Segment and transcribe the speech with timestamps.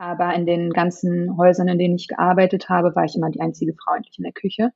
[0.00, 3.74] Aber in den ganzen Häusern, in denen ich gearbeitet habe, war ich immer die einzige
[3.74, 4.70] Frau eigentlich in der Küche.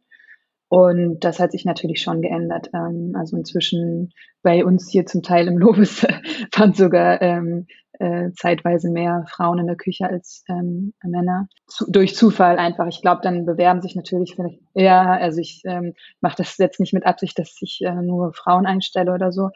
[0.68, 2.68] Und das hat sich natürlich schon geändert.
[2.74, 6.02] Ähm, also inzwischen bei uns hier zum Teil im Lobes
[6.54, 7.66] waren sogar ähm,
[8.00, 11.48] äh, zeitweise mehr Frauen in der Küche als ähm, Männer.
[11.68, 12.86] Zu, durch Zufall einfach.
[12.88, 16.92] Ich glaube, dann bewerben sich natürlich vielleicht, ja, also ich ähm, mache das jetzt nicht
[16.92, 19.48] mit Absicht, dass ich äh, nur Frauen einstelle oder so.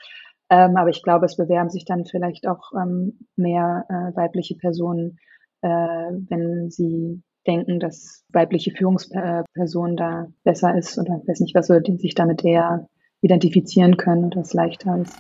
[0.49, 5.19] Ähm, aber ich glaube, es bewerben sich dann vielleicht auch ähm, mehr äh, weibliche Personen,
[5.63, 11.81] äh, wenn sie denken, dass weibliche Führungsperson da besser ist oder weiß nicht was, oder
[11.81, 12.89] die sich damit eher
[13.21, 15.17] identifizieren können und das leichter ist.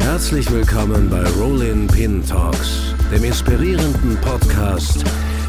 [0.00, 5.04] Herzlich willkommen bei Rollin Pin Talks, dem inspirierenden Podcast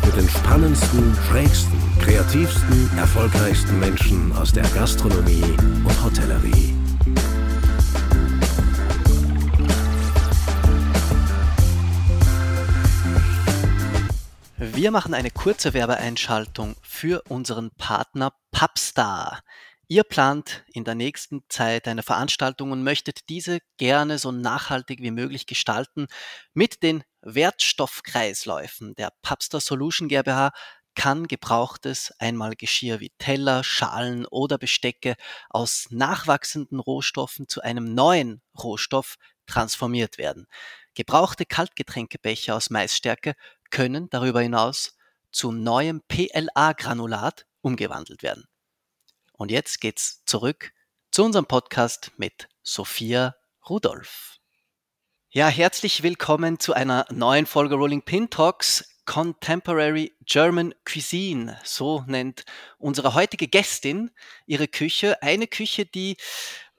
[0.05, 5.44] mit den spannendsten, schrägsten, kreativsten, erfolgreichsten Menschen aus der Gastronomie
[5.83, 6.82] und Hotellerie.
[14.72, 19.42] Wir machen eine kurze Werbeeinschaltung für unseren Partner Pubstar.
[19.89, 25.11] Ihr plant in der nächsten Zeit eine Veranstaltung und möchtet diese gerne so nachhaltig wie
[25.11, 26.08] möglich gestalten
[26.53, 30.53] mit den Wertstoffkreisläufen der Pubstar Solution GmbH
[30.95, 35.16] kann gebrauchtes Einmalgeschirr wie Teller, Schalen oder Bestecke
[35.50, 40.48] aus nachwachsenden Rohstoffen zu einem neuen Rohstoff transformiert werden.
[40.95, 43.33] Gebrauchte Kaltgetränkebecher aus Maisstärke
[43.73, 44.95] können darüber hinaus
[45.31, 48.47] zu neuem PLA-Granulat umgewandelt werden.
[49.31, 50.71] Und jetzt geht's zurück
[51.09, 53.35] zu unserem Podcast mit Sophia
[53.67, 54.38] Rudolph.
[55.31, 61.59] Ja, herzlich willkommen zu einer neuen Folge Rolling Pin Talks Contemporary German Cuisine.
[61.63, 62.45] So nennt
[62.77, 64.11] unsere heutige Gästin
[64.45, 65.19] ihre Küche.
[65.23, 66.17] Eine Küche, die,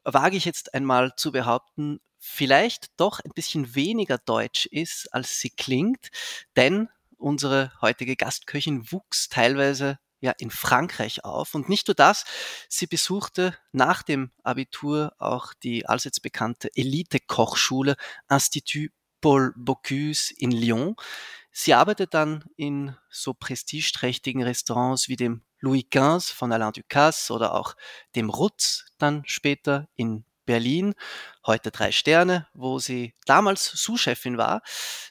[0.05, 5.51] wage ich jetzt einmal zu behaupten, vielleicht doch ein bisschen weniger deutsch ist, als sie
[5.51, 6.09] klingt,
[6.57, 6.89] denn
[7.19, 11.55] unsere heutige Gastköchin wuchs teilweise ja in Frankreich auf.
[11.55, 12.25] Und nicht nur das,
[12.69, 17.97] sie besuchte nach dem Abitur auch die allseits bekannte Elite-Kochschule
[18.31, 20.97] Institut Paul Bocuse in Lyon.
[21.51, 27.55] Sie arbeitet dann in so prestigeträchtigen Restaurants wie dem Louis XV von Alain Ducasse oder
[27.55, 27.75] auch
[28.15, 30.95] dem Rutz dann später in Berlin,
[31.47, 34.61] heute drei Sterne, wo sie damals Sous-Chefin war.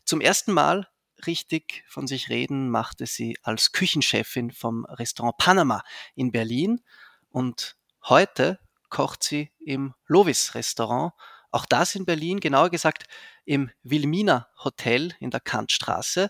[0.06, 0.88] Zum ersten Mal
[1.26, 5.84] richtig von sich reden machte sie als Küchenchefin vom Restaurant Panama
[6.14, 6.82] in Berlin
[7.30, 7.76] und
[8.08, 8.60] heute
[8.90, 11.14] kocht sie im Lovis Restaurant,
[11.50, 13.06] auch das in Berlin, genauer gesagt
[13.46, 16.30] im Wilmina Hotel in der Kantstraße.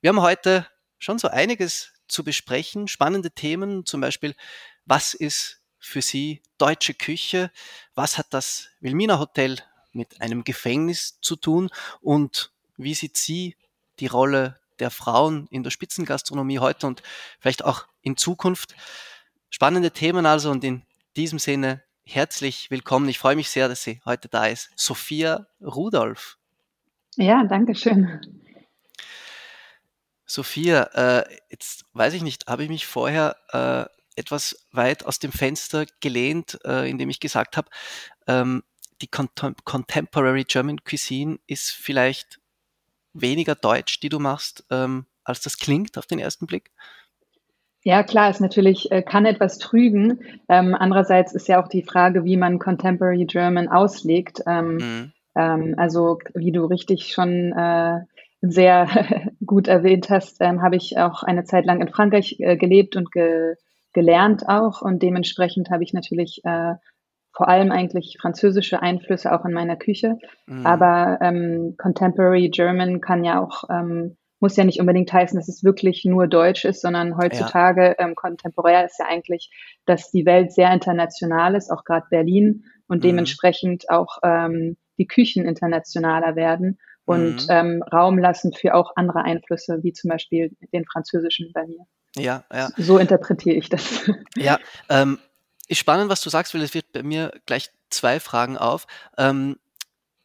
[0.00, 0.66] Wir haben heute
[0.98, 4.34] schon so einiges zu besprechen, spannende Themen, zum Beispiel,
[4.84, 7.50] was ist für Sie deutsche Küche?
[7.94, 9.58] Was hat das Wilmina Hotel
[9.92, 11.70] mit einem Gefängnis zu tun?
[12.00, 13.56] Und wie sieht sie
[14.00, 17.02] die Rolle der Frauen in der Spitzengastronomie heute und
[17.38, 18.74] vielleicht auch in Zukunft?
[19.50, 20.82] Spannende Themen also und in
[21.16, 23.08] diesem Sinne herzlich willkommen.
[23.08, 24.70] Ich freue mich sehr, dass sie heute da ist.
[24.76, 26.38] Sophia Rudolph.
[27.16, 28.20] Ja, danke schön.
[30.28, 35.32] Sophia, äh, jetzt weiß ich nicht, habe ich mich vorher äh, etwas weit aus dem
[35.32, 37.68] Fenster gelehnt, äh, indem ich gesagt habe,
[38.26, 38.62] ähm,
[39.00, 42.40] die Contem Contemporary German Cuisine ist vielleicht
[43.14, 46.72] weniger deutsch, die du machst, ähm, als das klingt auf den ersten Blick?
[47.84, 50.20] Ja, klar, es natürlich äh, kann etwas trügen.
[50.48, 54.42] Ähm, andererseits ist ja auch die Frage, wie man Contemporary German auslegt.
[54.46, 55.12] Ähm, mhm.
[55.36, 58.00] ähm, also, wie du richtig schon äh,
[58.40, 58.88] sehr
[59.44, 63.10] gut erwähnt hast, ähm, habe ich auch eine Zeit lang in Frankreich äh, gelebt und
[63.12, 63.54] ge
[63.94, 66.74] gelernt auch und dementsprechend habe ich natürlich äh,
[67.32, 70.18] vor allem eigentlich französische Einflüsse auch in meiner Küche.
[70.46, 70.66] Mhm.
[70.66, 75.64] Aber ähm, Contemporary German kann ja auch, ähm, muss ja nicht unbedingt heißen, dass es
[75.64, 78.06] wirklich nur Deutsch ist, sondern heutzutage ja.
[78.06, 79.50] ähm, kontemporär ist ja eigentlich,
[79.86, 83.08] dass die Welt sehr international ist, auch gerade Berlin und mhm.
[83.08, 86.78] dementsprechend auch ähm, die Küchen internationaler werden
[87.08, 87.48] und mhm.
[87.48, 91.86] ähm, Raum lassen für auch andere Einflüsse, wie zum Beispiel den französischen bei mir.
[92.16, 92.68] Ja, ja.
[92.76, 94.10] So interpretiere ich das.
[94.36, 94.58] Ja,
[94.90, 95.18] ähm,
[95.68, 98.86] ist spannend, was du sagst, weil es wird bei mir gleich zwei Fragen auf.
[99.16, 99.56] Ähm,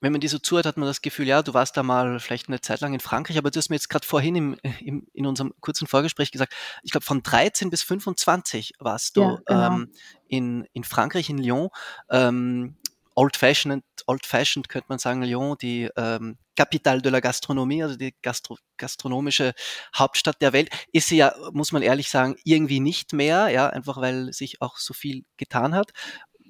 [0.01, 2.49] wenn man dir so zuhört, hat man das Gefühl, ja, du warst da mal vielleicht
[2.49, 5.25] eine Zeit lang in Frankreich, aber du hast mir jetzt gerade vorhin im, im, in
[5.25, 6.53] unserem kurzen Vorgespräch gesagt,
[6.83, 9.67] ich glaube von 13 bis 25 warst du ja, genau.
[9.67, 9.91] ähm,
[10.27, 11.69] in, in Frankreich, in Lyon.
[12.09, 12.75] Ähm,
[13.15, 18.57] old-fashioned, old-fashioned könnte man sagen, Lyon, die ähm, Capital de la Gastronomie, also die Gastro
[18.77, 19.53] gastronomische
[19.95, 23.97] Hauptstadt der Welt, ist sie ja, muss man ehrlich sagen, irgendwie nicht mehr, ja, einfach
[23.97, 25.91] weil sich auch so viel getan hat.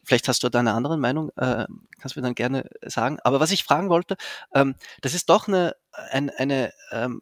[0.03, 1.65] Vielleicht hast du da eine andere Meinung, äh,
[1.99, 3.19] kannst du mir dann gerne sagen.
[3.23, 4.17] Aber was ich fragen wollte,
[4.53, 7.21] ähm, das ist doch eine, ein, eine ähm,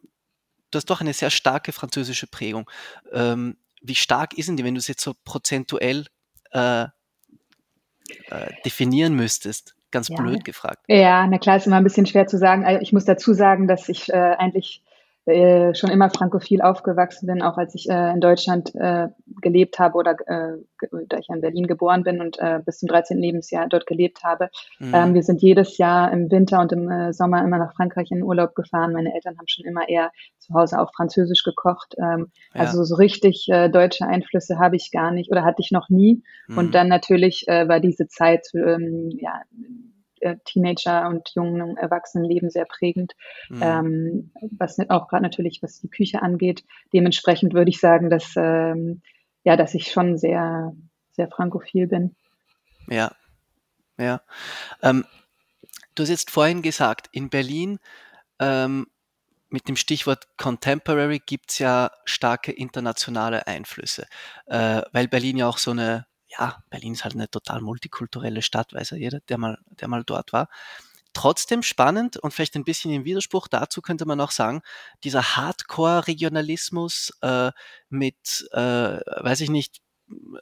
[0.72, 2.68] du hast doch eine sehr starke französische Prägung.
[3.12, 6.06] Ähm, wie stark ist denn die, wenn du es jetzt so prozentuell
[6.50, 6.86] äh,
[8.30, 9.74] äh, definieren müsstest?
[9.90, 10.16] Ganz ja.
[10.16, 10.84] blöd gefragt.
[10.88, 12.64] Ja, na klar, ist immer ein bisschen schwer zu sagen.
[12.64, 14.82] Also ich muss dazu sagen, dass ich äh, eigentlich
[15.24, 19.08] äh, schon immer frankophil aufgewachsen bin, auch als ich äh, in Deutschland äh,
[19.40, 20.58] gelebt habe oder äh,
[21.06, 23.18] da ich in Berlin geboren bin und äh, bis zum 13.
[23.18, 24.48] Lebensjahr dort gelebt habe.
[24.80, 24.94] Mhm.
[24.94, 28.24] Ähm, wir sind jedes Jahr im Winter und im äh, Sommer immer nach Frankreich in
[28.24, 28.92] Urlaub gefahren.
[28.92, 31.94] Meine Eltern haben schon immer eher zu Hause auch Französisch gekocht.
[31.98, 32.62] Ähm, ja.
[32.62, 36.24] Also so richtig äh, deutsche Einflüsse habe ich gar nicht oder hatte ich noch nie.
[36.48, 36.58] Mhm.
[36.58, 39.40] Und dann natürlich äh, war diese Zeit ähm, ja
[40.44, 43.12] Teenager und jungen Erwachsenenleben sehr prägend,
[43.48, 43.62] mhm.
[43.62, 46.64] ähm, was auch gerade natürlich, was die Küche angeht.
[46.92, 49.02] Dementsprechend würde ich sagen, dass, ähm,
[49.44, 50.72] ja, dass ich schon sehr,
[51.12, 52.14] sehr frankophil bin.
[52.88, 53.12] Ja,
[53.98, 54.20] ja.
[54.82, 55.04] Ähm,
[55.94, 57.78] du hast jetzt vorhin gesagt, in Berlin
[58.38, 58.86] ähm,
[59.48, 64.06] mit dem Stichwort Contemporary gibt es ja starke internationale Einflüsse,
[64.46, 66.06] äh, weil Berlin ja auch so eine
[66.38, 70.04] ja, Berlin ist halt eine total multikulturelle Stadt, weiß ja jeder, der mal, der mal
[70.04, 70.48] dort war.
[71.14, 74.62] Trotzdem spannend und vielleicht ein bisschen im Widerspruch dazu könnte man auch sagen,
[75.04, 77.50] dieser Hardcore-Regionalismus äh,
[77.90, 79.82] mit, äh, weiß ich nicht,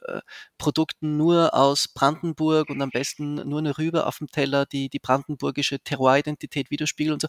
[0.07, 0.21] äh,
[0.57, 4.99] Produkten nur aus Brandenburg und am besten nur eine Rübe auf dem Teller, die die
[4.99, 7.27] brandenburgische Terroir-Identität widerspiegelt und so.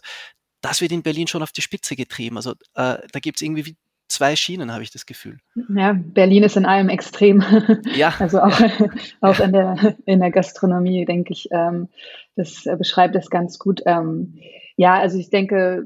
[0.61, 2.37] Das wird in Berlin schon auf die Spitze getrieben.
[2.37, 3.75] Also äh, da gibt es irgendwie
[4.13, 5.39] zwei Schienen, habe ich das Gefühl.
[5.75, 7.43] Ja, Berlin ist in allem extrem.
[7.95, 8.13] Ja.
[8.19, 8.69] Also auch, ja.
[9.21, 11.89] auch in, der, in der Gastronomie, denke ich, ähm,
[12.35, 13.81] das äh, beschreibt das ganz gut.
[13.85, 14.39] Ähm,
[14.75, 15.85] ja, also ich denke,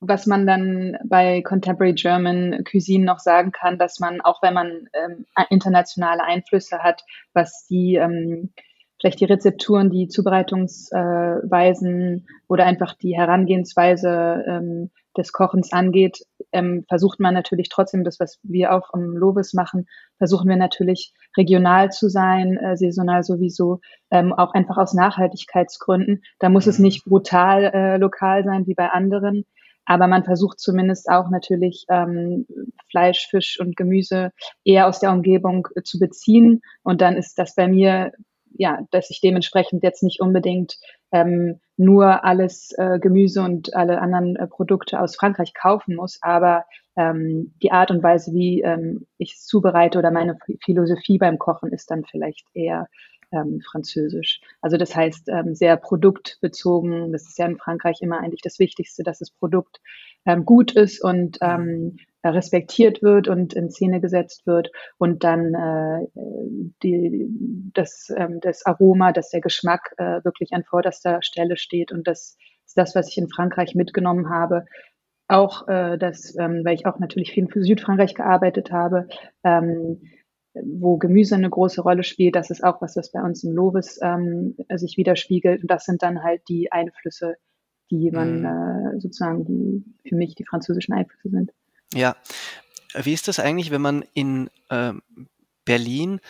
[0.00, 4.88] was man dann bei Contemporary German Cuisine noch sagen kann, dass man, auch wenn man
[4.92, 8.52] ähm, internationale Einflüsse hat, was die ähm,
[9.00, 17.20] vielleicht die Rezepturen, die Zubereitungsweisen oder einfach die Herangehensweise ähm, des Kochens angeht, ähm, versucht
[17.20, 19.86] man natürlich trotzdem das, was wir auch im Lovis machen,
[20.18, 23.80] versuchen wir natürlich regional zu sein, äh, saisonal sowieso,
[24.10, 26.22] ähm, auch einfach aus Nachhaltigkeitsgründen.
[26.38, 26.84] Da muss es mhm.
[26.84, 29.44] nicht brutal äh, lokal sein wie bei anderen,
[29.84, 32.46] aber man versucht zumindest auch natürlich ähm,
[32.90, 34.30] Fleisch, Fisch und Gemüse
[34.64, 36.62] eher aus der Umgebung äh, zu beziehen.
[36.82, 38.12] Und dann ist das bei mir
[38.56, 40.78] ja, dass ich dementsprechend jetzt nicht unbedingt
[41.12, 46.64] ähm, nur alles äh, Gemüse und alle anderen äh, Produkte aus Frankreich kaufen muss, aber
[46.96, 51.72] ähm, die Art und Weise, wie ähm, ich es zubereite oder meine Philosophie beim Kochen
[51.72, 52.86] ist dann vielleicht eher
[53.32, 54.40] ähm, französisch.
[54.60, 57.12] Also das heißt ähm, sehr produktbezogen.
[57.12, 59.80] Das ist ja in Frankreich immer eigentlich das Wichtigste, dass das Produkt
[60.24, 61.96] ähm, gut ist und ähm,
[62.30, 66.06] respektiert wird und in Szene gesetzt wird und dann äh,
[66.82, 67.28] die,
[67.74, 72.36] das, ähm, das Aroma, dass der Geschmack äh, wirklich an vorderster Stelle steht und das
[72.66, 74.64] ist das, was ich in Frankreich mitgenommen habe.
[75.28, 79.08] Auch äh, das, ähm, weil ich auch natürlich viel für Südfrankreich gearbeitet habe,
[79.42, 80.02] ähm,
[80.54, 82.36] wo Gemüse eine große Rolle spielt.
[82.36, 85.62] Das ist auch was, was bei uns im Lovis ähm, sich widerspiegelt.
[85.62, 87.36] Und das sind dann halt die Einflüsse,
[87.90, 88.44] die man mhm.
[88.96, 91.52] äh, sozusagen, die für mich die französischen Einflüsse sind.
[91.92, 92.16] Ja,
[92.94, 95.02] wie ist das eigentlich, wenn man in ähm,
[95.64, 96.20] Berlin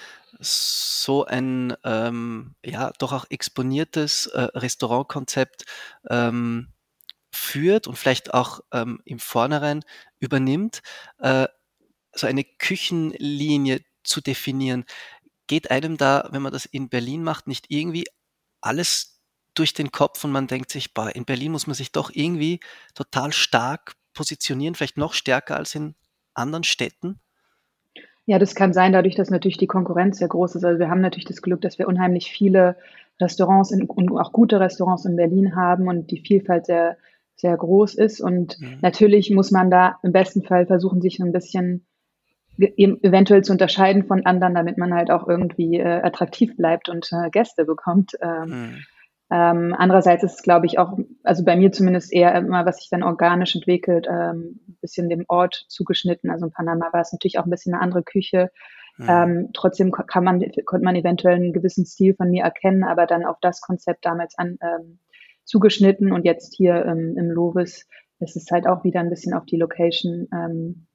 [0.40, 5.64] so ein ähm, ja doch auch exponiertes äh, Restaurantkonzept
[6.10, 6.72] ähm,
[7.32, 9.84] führt und vielleicht auch ähm, im Vornherein
[10.20, 10.82] übernimmt,
[11.18, 11.48] äh,
[12.14, 14.84] so eine Küchenlinie zu definieren.
[15.48, 18.06] Geht einem da, wenn man das in Berlin macht, nicht irgendwie
[18.60, 19.20] alles
[19.55, 22.60] durch den Kopf und man denkt sich, boah, in Berlin muss man sich doch irgendwie
[22.94, 25.94] total stark positionieren, vielleicht noch stärker als in
[26.34, 27.20] anderen Städten?
[28.26, 30.64] Ja, das kann sein, dadurch, dass natürlich die Konkurrenz sehr groß ist.
[30.64, 32.76] Also wir haben natürlich das Glück, dass wir unheimlich viele
[33.20, 36.96] Restaurants in, und auch gute Restaurants in Berlin haben und die Vielfalt sehr,
[37.36, 38.20] sehr groß ist.
[38.20, 38.78] Und mhm.
[38.80, 41.86] natürlich muss man da im besten Fall versuchen, sich ein bisschen
[42.56, 47.28] eventuell zu unterscheiden von anderen, damit man halt auch irgendwie äh, attraktiv bleibt und äh,
[47.30, 48.12] Gäste bekommt.
[48.22, 48.76] Ähm, mhm.
[49.31, 52.90] Ähm, andererseits ist es, glaube ich, auch, also bei mir zumindest eher immer, was sich
[52.90, 56.31] dann organisch entwickelt, ähm, ein bisschen dem Ort zugeschnitten.
[56.31, 58.50] Also in Panama war es natürlich auch ein bisschen eine andere Küche.
[58.98, 59.06] Mhm.
[59.08, 63.24] Ähm, trotzdem kann man, konnte man eventuell einen gewissen Stil von mir erkennen, aber dann
[63.24, 64.98] auf das Konzept damals an, ähm,
[65.44, 67.86] zugeschnitten und jetzt hier ähm, im Lovis
[68.20, 70.86] ist es halt auch wieder ein bisschen auf die Location ähm,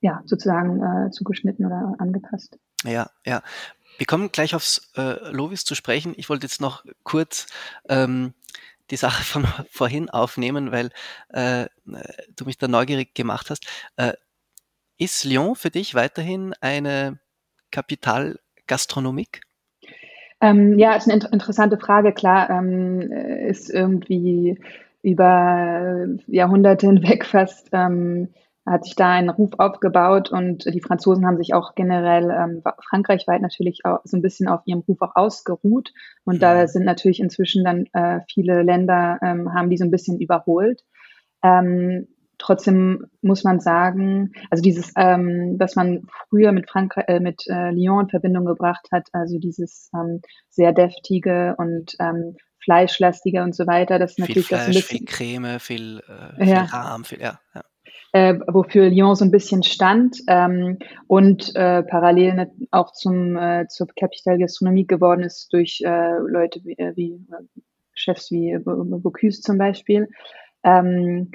[0.00, 2.58] ja, sozusagen äh, zugeschnitten oder angepasst.
[2.84, 3.42] Ja, ja.
[3.98, 6.14] Wir kommen gleich aufs äh, Lovis zu sprechen.
[6.16, 7.46] Ich wollte jetzt noch kurz
[7.88, 8.34] ähm,
[8.90, 10.90] die Sache von vorhin aufnehmen, weil
[11.28, 11.66] äh,
[12.36, 13.66] du mich da neugierig gemacht hast.
[13.96, 14.14] Äh,
[14.98, 17.18] ist Lyon für dich weiterhin eine
[17.70, 19.40] Kapitalgastronomik?
[20.40, 22.12] Ähm, ja, ist eine interessante Frage.
[22.12, 24.58] Klar, ähm, ist irgendwie
[25.02, 28.28] über Jahrhunderte hinweg fast ähm,
[28.66, 33.42] hat sich da ein Ruf aufgebaut und die Franzosen haben sich auch generell ähm, frankreichweit
[33.42, 35.92] natürlich auch so ein bisschen auf ihrem Ruf auch ausgeruht.
[36.24, 36.66] Und da mhm.
[36.68, 40.82] sind natürlich inzwischen dann äh, viele Länder, ähm, haben die so ein bisschen überholt.
[41.42, 47.44] Ähm, trotzdem muss man sagen, also dieses, ähm, was man früher mit Frankreich, äh, mit
[47.48, 53.54] äh, Lyon in Verbindung gebracht hat, also dieses ähm, sehr deftige und ähm, fleischlastige und
[53.54, 56.62] so weiter, das ist natürlich Fleisch, das ein bisschen, viel Creme, viel, äh, viel ja.
[56.64, 57.38] Rahm, viel, ja.
[57.54, 57.62] ja
[58.14, 60.78] äh, wofür Lyon so ein bisschen stand ähm,
[61.08, 66.78] und äh, parallel auch zum äh, zur Capital Gastronomie geworden ist durch äh, Leute wie,
[66.78, 67.60] äh, wie äh,
[67.92, 70.08] Chefs wie Bocuse zum Beispiel.
[70.62, 71.32] Ähm,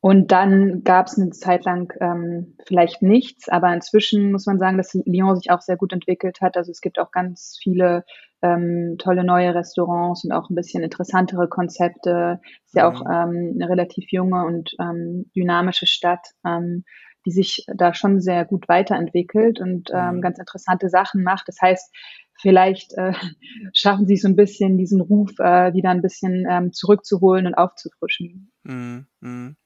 [0.00, 4.78] und dann gab es eine Zeit lang ähm, vielleicht nichts, aber inzwischen muss man sagen,
[4.78, 6.56] dass Lyon sich auch sehr gut entwickelt hat.
[6.56, 8.04] Also es gibt auch ganz viele
[8.42, 12.40] ähm, tolle neue Restaurants und auch ein bisschen interessantere Konzepte.
[12.64, 13.10] Ist ja auch mhm.
[13.10, 16.84] ähm, eine relativ junge und ähm, dynamische Stadt, ähm,
[17.24, 20.20] die sich da schon sehr gut weiterentwickelt und ähm, mhm.
[20.20, 21.48] ganz interessante Sachen macht.
[21.48, 21.92] Das heißt,
[22.40, 23.12] vielleicht äh,
[23.72, 28.52] schaffen sie so ein bisschen diesen Ruf äh, wieder ein bisschen ähm, zurückzuholen und aufzufrischen.
[28.62, 29.56] Mhm.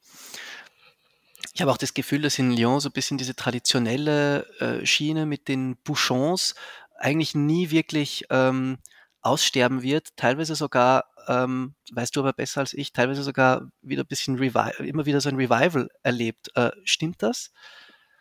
[1.53, 5.27] Ich habe auch das Gefühl, dass in Lyon so ein bisschen diese traditionelle äh, Schiene
[5.27, 6.55] mit den Bouchons
[7.01, 8.79] eigentlich nie wirklich ähm,
[9.23, 14.09] aussterben wird, teilweise sogar, ähm, weißt du aber besser als ich, teilweise sogar wieder ein
[14.09, 16.51] bisschen Revival, immer wieder so ein Revival erlebt.
[16.55, 17.53] Äh, stimmt das?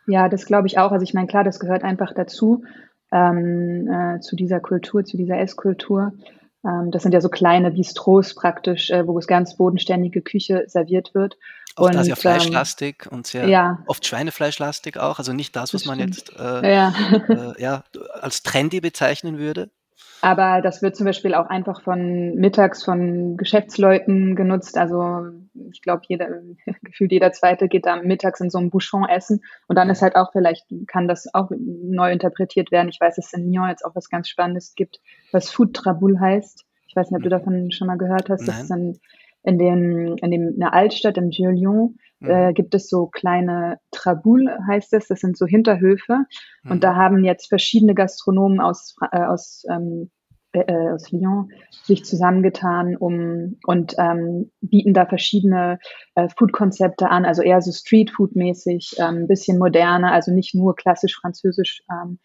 [0.08, 0.92] Ja, das glaube ich auch.
[0.92, 2.64] Also ich meine, klar, das gehört einfach dazu,
[3.12, 6.12] ähm, äh, zu dieser Kultur, zu dieser Esskultur.
[6.12, 11.14] Ähm, das sind ja so kleine Bistros praktisch, äh, wo es ganz bodenständige Küche serviert
[11.14, 11.38] wird.
[11.76, 13.84] Oft und, sehr fleischlastig ähm, und sehr ja.
[13.88, 15.20] oft Schweinefleischlastig auch.
[15.20, 16.94] Also nicht das, was das man jetzt äh, ja.
[17.30, 17.84] Äh, ja,
[18.20, 19.70] als trendy bezeichnen würde.
[20.22, 24.78] Aber das wird zum Beispiel auch einfach von mittags von Geschäftsleuten genutzt.
[24.78, 25.22] Also
[25.72, 26.28] ich glaube, jeder,
[26.84, 29.42] gefühlt jeder Zweite geht da mittags in so einem Bouchon essen.
[29.68, 32.90] Und dann ist halt auch vielleicht, kann das auch neu interpretiert werden.
[32.90, 35.00] Ich weiß, dass es in Lyon jetzt auch was ganz Spannendes gibt,
[35.32, 36.66] was Food Traboul heißt.
[36.88, 38.42] Ich weiß nicht, ob du davon schon mal gehört hast.
[38.42, 38.48] Nein.
[38.48, 38.98] Das ist dann
[39.44, 42.30] in dem, in dem, in der Altstadt im Vieux-Lyon mhm.
[42.30, 45.08] äh, gibt es so kleine Traboul, heißt es.
[45.08, 46.26] Das sind so Hinterhöfe.
[46.64, 46.72] Mhm.
[46.72, 50.10] Und da haben jetzt verschiedene Gastronomen aus, äh, aus, ähm,
[50.52, 51.52] äh, äh, aus Lyon
[51.84, 55.78] sich zusammengetan um und ähm, bieten da verschiedene
[56.16, 61.16] äh, Food-Konzepte an, also eher so Street-Food-mäßig, ein ähm, bisschen moderner, also nicht nur klassisch
[61.20, 62.18] französisch ähm,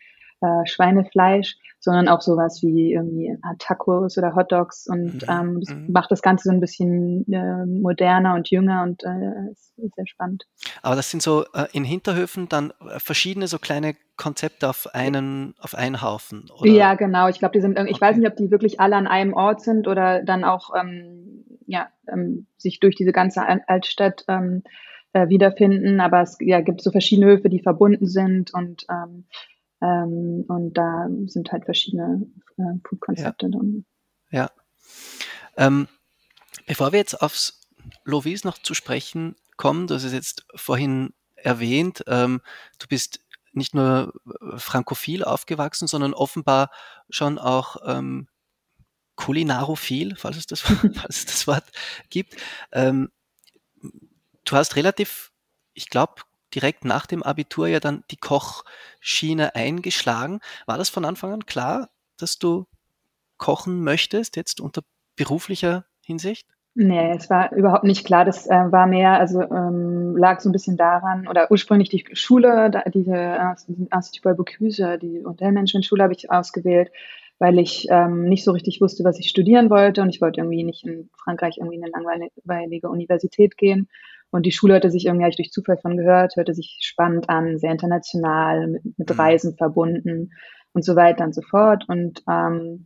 [0.45, 5.29] äh, Schweinefleisch, sondern auch sowas wie irgendwie Tacos oder Hotdogs und mhm.
[5.29, 5.93] ähm, das mhm.
[5.93, 10.07] macht das Ganze so ein bisschen äh, moderner und jünger und äh, ist, ist sehr
[10.07, 10.45] spannend.
[10.83, 15.55] Aber das sind so äh, in Hinterhöfen dann äh, verschiedene so kleine Konzepte auf einen
[15.59, 16.51] auf einen Haufen.
[16.59, 16.71] Oder?
[16.71, 17.29] Ja, genau.
[17.29, 17.79] Ich glaube, die sind.
[17.79, 18.01] Ich okay.
[18.01, 21.89] weiß nicht, ob die wirklich alle an einem Ort sind oder dann auch ähm, ja
[22.13, 24.63] ähm, sich durch diese ganze Altstadt ähm,
[25.13, 26.01] äh, wiederfinden.
[26.01, 29.25] Aber es ja, gibt so verschiedene Höfe, die verbunden sind und ähm,
[29.85, 32.27] ähm, und da sind halt verschiedene
[32.57, 33.51] äh, Food-Konzepte ja.
[33.51, 33.85] drin.
[34.31, 34.51] Ja.
[35.57, 35.89] Ähm,
[36.67, 37.61] bevor wir jetzt aufs
[38.05, 42.41] Lovis noch zu sprechen kommen, du hast es jetzt vorhin erwähnt, ähm,
[42.79, 43.21] du bist
[43.53, 44.13] nicht nur
[44.57, 46.71] frankophil aufgewachsen, sondern offenbar
[47.11, 48.27] schon auch ähm,
[49.17, 50.61] kulinarophil, falls es das,
[50.95, 51.65] falls es das Wort
[52.09, 52.37] gibt.
[52.73, 53.11] Ähm,
[54.45, 55.31] du hast relativ,
[55.75, 56.23] ich glaube,
[56.55, 60.41] direkt nach dem Abitur ja dann die Kochschiene eingeschlagen.
[60.67, 62.67] War das von Anfang an klar, dass du
[63.37, 64.83] kochen möchtest, jetzt unter
[65.17, 66.47] beruflicher Hinsicht?
[66.77, 68.25] Nee, es war überhaupt nicht klar.
[68.25, 72.69] Das äh, war mehr, also ähm, lag so ein bisschen daran, oder ursprünglich die Schule,
[72.71, 73.55] da, diese äh,
[73.95, 76.91] Institut Bocuse, die Hotelmanagement-Schule habe ich ausgewählt,
[77.39, 80.65] weil ich ähm, nicht so richtig wusste, was ich studieren wollte und ich wollte irgendwie
[80.65, 83.89] nicht in Frankreich irgendwie in eine langweilige Universität gehen
[84.35, 87.29] und die Schule hörte sich irgendwie, habe ich durch Zufall von gehört, hörte sich spannend
[87.29, 89.15] an, sehr international, mit, mit mhm.
[89.15, 90.33] Reisen verbunden
[90.73, 91.85] und so weiter und so fort.
[91.87, 92.85] Und, ähm,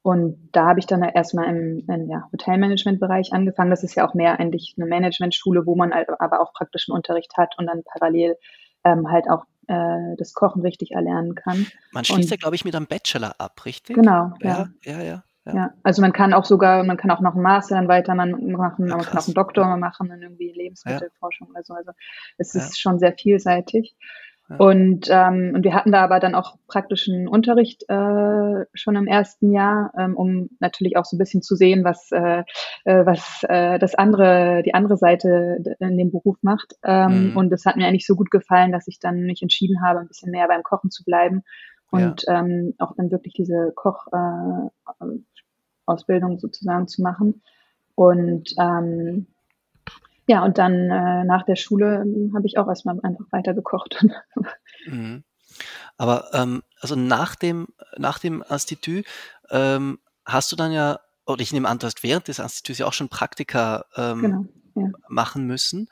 [0.00, 3.68] und da habe ich dann erstmal im, im ja, Hotelmanagement-Bereich angefangen.
[3.68, 7.52] Das ist ja auch mehr eigentlich eine Managementschule, wo man aber auch praktischen Unterricht hat
[7.58, 8.36] und dann parallel
[8.84, 11.66] ähm, halt auch äh, das Kochen richtig erlernen kann.
[11.92, 13.96] Man schließt ja, glaube ich, mit einem Bachelor ab, richtig?
[13.96, 14.70] Genau, ja.
[14.82, 15.24] Ja, ja, ja.
[15.46, 15.54] Ja.
[15.54, 15.70] ja.
[15.82, 18.56] also man kann auch sogar, man kann auch noch einen Master dann weiter machen, ja,
[18.56, 21.74] man kann auch einen Doktor machen in irgendwie Lebensmittelforschung oder so.
[21.74, 21.92] Also
[22.38, 23.96] es ist schon sehr vielseitig.
[24.58, 29.52] Und, ähm, und wir hatten da aber dann auch praktischen Unterricht äh, schon im ersten
[29.52, 32.44] Jahr, ähm, um natürlich auch so ein bisschen zu sehen, was, äh,
[32.84, 36.74] äh was äh, das andere, die andere Seite in dem Beruf macht.
[36.84, 37.36] Ähm, mhm.
[37.36, 40.08] Und das hat mir eigentlich so gut gefallen, dass ich dann mich entschieden habe, ein
[40.08, 41.42] bisschen mehr beim Kochen zu bleiben
[41.90, 42.40] und ja.
[42.40, 44.68] ähm, auch dann wirklich diese Koch, äh,
[46.38, 47.42] sozusagen zu machen.
[47.94, 49.26] Und, ähm,
[50.28, 54.04] Ja, und dann äh, nach der Schule ähm, habe ich auch erstmal einfach weiter gekocht.
[54.88, 55.24] Mhm.
[55.96, 57.66] Aber ähm, also nach dem,
[57.96, 59.04] nach dem Institut
[59.50, 62.86] ähm, hast du dann ja, oder ich nehme an, du hast während des Instituts ja
[62.86, 64.44] auch schon Praktika ähm, genau,
[64.76, 64.90] ja.
[65.08, 65.88] machen müssen.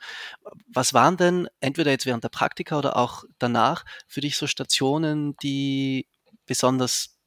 [0.67, 5.35] Was waren denn entweder jetzt während der Praktika oder auch danach für dich so Stationen,
[5.37, 6.07] die
[6.45, 7.17] besonders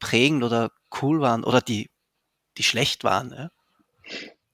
[0.00, 1.90] prägend oder cool waren oder die,
[2.58, 3.30] die schlecht waren?
[3.30, 3.50] Ja?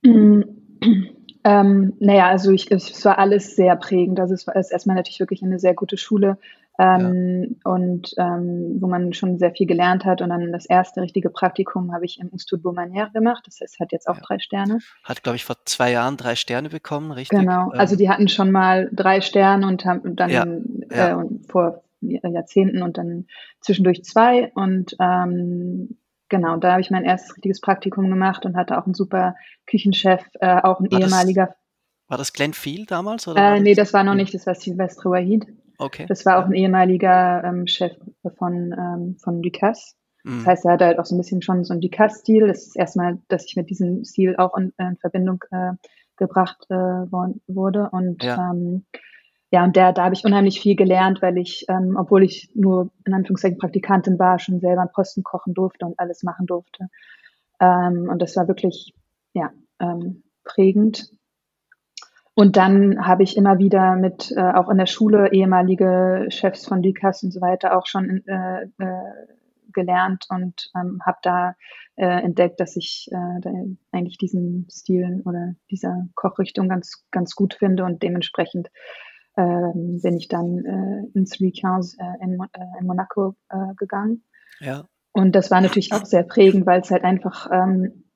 [0.03, 0.57] Mhm.
[1.43, 4.21] Ähm, naja, also ich, es war alles sehr prägend.
[4.21, 6.37] Also es war erstmal natürlich wirklich eine sehr gute Schule
[6.81, 7.73] ähm, ja.
[7.73, 10.23] und ähm, wo man schon sehr viel gelernt hat.
[10.23, 13.43] Und dann das erste richtige Praktikum habe ich im Institut Beaumanière gemacht.
[13.47, 14.23] Das heißt, hat jetzt auch ja.
[14.27, 14.79] drei Sterne.
[15.05, 17.39] Hat, glaube ich, vor zwei Jahren drei Sterne bekommen, richtig?
[17.39, 17.71] Genau.
[17.71, 20.31] Also die hatten schon mal drei Sterne und haben dann
[20.91, 21.21] ja.
[21.21, 23.27] Äh, vor Jahrzehnten und dann
[23.61, 24.51] zwischendurch zwei.
[24.55, 25.99] Und ähm,
[26.31, 29.35] Genau, da habe ich mein erstes richtiges Praktikum gemacht und hatte auch einen super
[29.67, 31.47] Küchenchef, äh, auch ein war ehemaliger.
[31.47, 31.57] Das,
[32.07, 33.27] war das Glenn Field damals?
[33.27, 35.49] Oder äh, nee, das war noch nicht, das war Silvestre Wahid.
[35.81, 36.05] Okay.
[36.09, 37.93] Das war auch ein ehemaliger ähm, Chef
[38.37, 39.95] von, ähm, von Ducasse.
[40.25, 40.39] Mhm.
[40.39, 42.47] Das heißt, er hat halt auch so ein bisschen schon so einen Ducasse-Stil.
[42.47, 45.73] Das ist erstmal, dass ich mit diesem Stil auch in, in Verbindung äh,
[46.17, 47.89] gebracht äh, wurde.
[47.91, 48.51] Und ja.
[48.51, 48.85] ähm,
[49.51, 52.91] ja, und der, da habe ich unheimlich viel gelernt, weil ich, ähm, obwohl ich nur
[53.07, 56.89] in Anführungszeichen Praktikantin war, schon selber einen Posten kochen durfte und alles machen durfte.
[57.59, 58.95] Ähm, und das war wirklich,
[59.33, 61.11] ja, ähm, prägend.
[62.41, 66.81] Und dann habe ich immer wieder mit, äh, auch in der Schule, ehemalige Chefs von
[66.81, 69.27] Dukas und so weiter auch schon äh, äh,
[69.75, 71.55] gelernt und ähm, habe da
[71.97, 73.51] äh, entdeckt, dass ich äh, da
[73.93, 78.71] eigentlich diesen Stil oder dieser Kochrichtung ganz, ganz gut finde und dementsprechend
[79.37, 82.39] ähm, bin ich dann äh, ins äh, in,
[82.81, 83.35] in Monaco
[83.77, 84.25] gegangen.
[84.61, 84.87] Ja.
[85.13, 88.10] Und das war natürlich auch sehr prägend, weil es halt einfach ähm,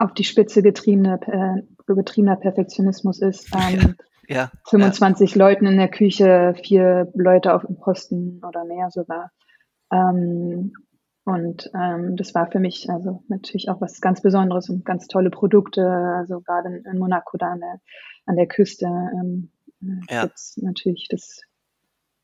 [0.00, 3.54] auf die Spitze getriebene, äh, getriebener Perfektionismus ist.
[3.60, 3.96] Ähm,
[4.28, 5.38] ja, ja, 25 ja.
[5.38, 9.32] Leuten in der Küche, vier Leute auf dem Posten oder mehr sogar.
[9.92, 10.72] Ähm,
[11.24, 15.30] und ähm, das war für mich also natürlich auch was ganz Besonderes und ganz tolle
[15.30, 15.82] Produkte.
[15.86, 17.80] Also gerade in, in Monaco da an der,
[18.26, 19.50] an der Küste ähm,
[20.08, 20.22] ja.
[20.22, 21.42] gibt's natürlich das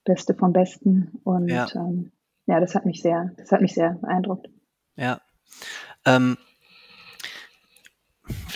[0.05, 1.21] Beste vom Besten.
[1.25, 1.67] Und ja.
[1.75, 2.13] Ähm,
[2.47, 4.49] ja, das hat mich sehr, das hat mich sehr beeindruckt.
[4.95, 5.21] Ja.
[6.05, 6.39] Ähm,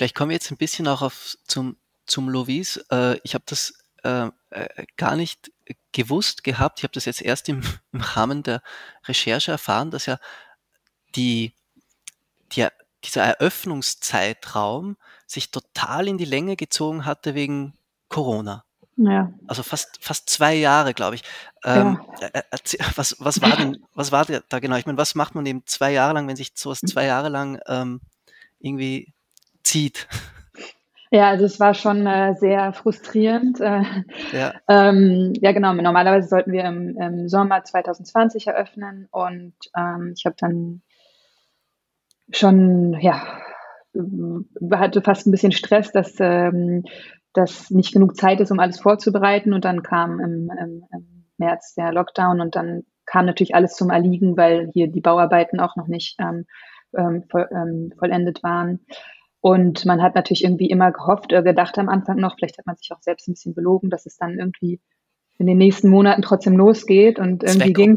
[0.00, 2.78] vielleicht kommen wir jetzt ein bisschen auch auf zum, zum Lovis.
[2.90, 5.52] Äh, ich habe das äh, äh, gar nicht
[5.92, 6.78] gewusst gehabt.
[6.78, 7.60] Ich habe das jetzt erst im,
[7.92, 8.62] im, Rahmen der
[9.04, 10.18] Recherche erfahren, dass ja
[11.16, 11.52] die,
[12.52, 12.66] die,
[13.04, 17.74] dieser Eröffnungszeitraum sich total in die Länge gezogen hatte wegen
[18.08, 18.64] Corona.
[18.96, 19.34] Ja.
[19.48, 21.24] Also fast, fast zwei Jahre, glaube ich.
[21.62, 22.28] Ähm, ja.
[22.28, 24.76] Äh, äh, was, was war denn, was war da genau?
[24.76, 27.60] Ich meine, was macht man eben zwei Jahre lang, wenn sich sowas zwei Jahre lang
[27.66, 28.00] ähm,
[28.60, 29.12] irgendwie
[29.62, 30.08] zieht?
[31.10, 33.60] Ja, also es war schon äh, sehr frustrierend.
[33.60, 33.82] Äh,
[34.32, 34.54] ja.
[34.68, 35.72] Ähm, ja, genau.
[35.72, 40.82] Normalerweise sollten wir im, im Sommer 2020 eröffnen und ähm, ich habe dann
[42.32, 43.26] schon, ja,
[44.72, 46.84] hatte fast ein bisschen Stress, dass ähm,
[47.32, 49.52] dass nicht genug Zeit ist, um alles vorzubereiten.
[49.52, 53.90] Und dann kam im, im, im März der Lockdown und dann kam natürlich alles zum
[53.90, 56.46] Erliegen, weil hier die Bauarbeiten auch noch nicht ähm,
[56.96, 58.80] ähm, voll, ähm, vollendet waren.
[59.40, 62.76] Und man hat natürlich irgendwie immer gehofft oder gedacht am Anfang noch, vielleicht hat man
[62.76, 64.80] sich auch selbst ein bisschen belogen, dass es dann irgendwie
[65.38, 67.96] in den nächsten Monaten trotzdem losgeht und irgendwie ging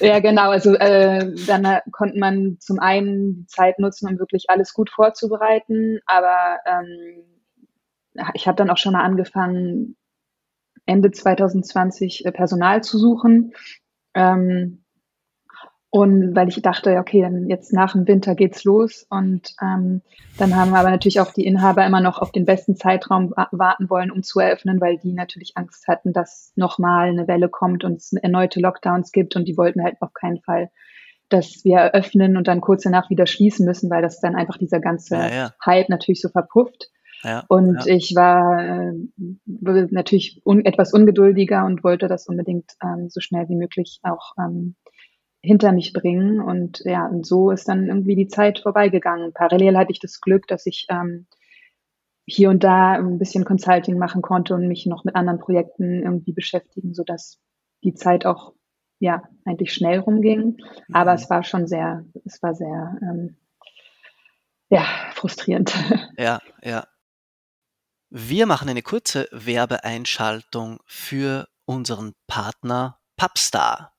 [0.00, 0.50] Ja, genau.
[0.50, 6.00] Also äh, dann konnte man zum einen die Zeit nutzen, um wirklich alles gut vorzubereiten,
[6.04, 7.22] aber ähm,
[8.34, 9.96] ich habe dann auch schon mal angefangen,
[10.84, 13.52] Ende 2020 äh, Personal zu suchen.
[14.14, 14.81] Ähm,
[15.94, 19.06] und weil ich dachte, okay, dann jetzt nach dem Winter geht's los.
[19.10, 20.00] Und ähm,
[20.38, 24.10] dann haben aber natürlich auch die Inhaber immer noch auf den besten Zeitraum warten wollen,
[24.10, 28.14] um zu eröffnen, weil die natürlich Angst hatten, dass nochmal eine Welle kommt und es
[28.14, 29.36] erneute Lockdowns gibt.
[29.36, 30.70] Und die wollten halt auf keinen Fall,
[31.28, 34.80] dass wir eröffnen und dann kurz danach wieder schließen müssen, weil das dann einfach dieser
[34.80, 35.52] ganze ja, ja.
[35.62, 36.88] Hype natürlich so verpufft.
[37.22, 37.94] Ja, und ja.
[37.94, 38.92] ich war äh,
[39.90, 44.74] natürlich un etwas ungeduldiger und wollte das unbedingt ähm, so schnell wie möglich auch ähm,
[45.42, 46.40] hinter mich bringen.
[46.40, 49.32] Und ja, und so ist dann irgendwie die Zeit vorbeigegangen.
[49.32, 51.26] Parallel hatte ich das Glück, dass ich ähm,
[52.24, 56.32] hier und da ein bisschen Consulting machen konnte und mich noch mit anderen Projekten irgendwie
[56.32, 57.40] beschäftigen, sodass
[57.82, 58.54] die Zeit auch
[59.00, 60.58] ja eigentlich schnell rumging.
[60.88, 60.94] Mhm.
[60.94, 63.36] Aber es war schon sehr, es war sehr ähm,
[64.70, 65.74] ja, frustrierend.
[66.16, 66.86] Ja, ja.
[68.10, 73.91] Wir machen eine kurze Werbeeinschaltung für unseren Partner Pubstar.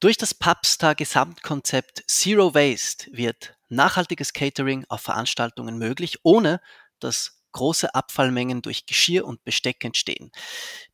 [0.00, 6.62] Durch das Pubstar Gesamtkonzept Zero Waste wird nachhaltiges Catering auf Veranstaltungen möglich, ohne
[7.00, 10.32] dass große Abfallmengen durch Geschirr und Besteck entstehen.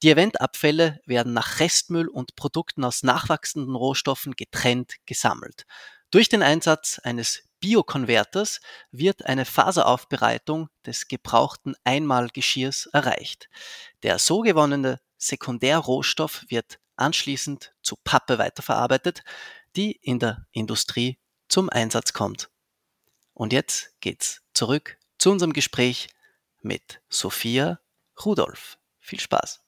[0.03, 5.67] Die Eventabfälle werden nach Restmüll und Produkten aus nachwachsenden Rohstoffen getrennt gesammelt.
[6.11, 13.49] Durch den Einsatz eines Biokonverters wird eine Faseraufbereitung des gebrauchten Einmalgeschirrs erreicht.
[14.03, 19.23] Der so gewonnene Sekundärrohstoff wird anschließend zu Pappe weiterverarbeitet,
[19.77, 22.51] die in der Industrie zum Einsatz kommt.
[23.35, 26.09] Und jetzt geht's zurück zu unserem Gespräch
[26.63, 27.81] mit Sophia
[28.25, 28.79] Rudolph.
[28.99, 29.63] Viel Spaß.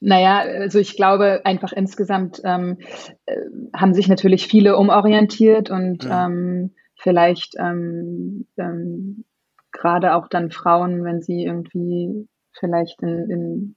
[0.00, 2.78] Naja, also ich glaube einfach insgesamt ähm,
[3.26, 3.36] äh,
[3.74, 6.10] haben sich natürlich viele umorientiert und mhm.
[6.10, 9.24] ähm, vielleicht ähm, ähm,
[9.72, 13.76] gerade auch dann Frauen, wenn sie irgendwie vielleicht in, in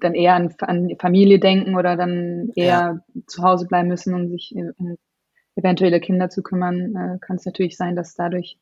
[0.00, 3.22] dann eher an, an Familie denken oder dann eher ja.
[3.26, 4.96] zu Hause bleiben müssen, um sich um
[5.58, 8.56] eventuelle Kinder zu kümmern, äh, kann es natürlich sein, dass dadurch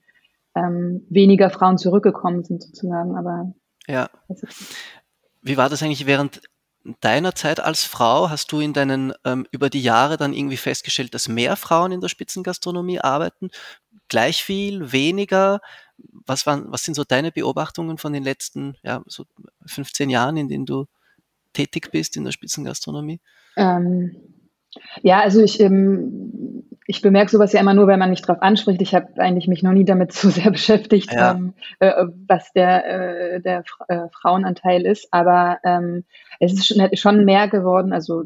[0.55, 3.17] ähm, weniger Frauen zurückgekommen sind sozusagen.
[3.17, 3.53] Aber
[3.87, 4.09] ja.
[5.43, 6.41] Wie war das eigentlich während
[7.01, 8.31] deiner Zeit als Frau?
[8.31, 12.01] Hast du in deinen ähm, über die Jahre dann irgendwie festgestellt, dass mehr Frauen in
[12.01, 13.51] der Spitzengastronomie arbeiten?
[14.09, 15.61] Gleich viel, weniger?
[15.99, 19.25] Was waren, was sind so deine Beobachtungen von den letzten ja, so
[19.67, 20.87] 15 Jahren, in denen du
[21.57, 23.21] tätig bist in der Spitzengastronomie?
[23.57, 24.17] Ähm,
[25.03, 28.83] ja, also ich, ähm, ich bemerke sowas ja immer nur, wenn man mich drauf anspricht.
[28.83, 31.33] Ich habe eigentlich mich noch nie damit so sehr beschäftigt, ja.
[31.33, 32.87] ähm, äh, was der,
[33.35, 35.09] äh, der äh, Frauenanteil ist.
[35.13, 36.05] Aber ähm,
[36.41, 37.93] es ist schon, schon mehr geworden.
[37.93, 38.25] Also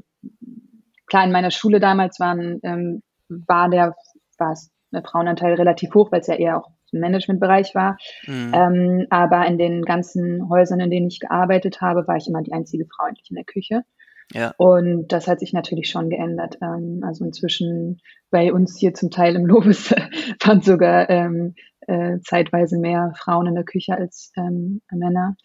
[1.06, 3.94] klar, in meiner Schule damals waren, ähm, war der,
[4.38, 7.96] war es der Frauenanteil relativ hoch, weil es ja eher auch im Managementbereich war.
[8.26, 8.52] Mhm.
[8.54, 12.52] Ähm, aber in den ganzen Häusern, in denen ich gearbeitet habe, war ich immer die
[12.52, 13.84] einzige Frau eigentlich in der Küche.
[14.32, 14.54] Ja.
[14.58, 16.58] Und das hat sich natürlich schon geändert.
[16.62, 18.00] Ähm, also inzwischen
[18.30, 19.90] bei uns hier zum Teil im Lobes
[20.44, 21.54] waren sogar ähm,
[21.86, 25.36] äh, zeitweise mehr Frauen in der Küche als ähm, Männer.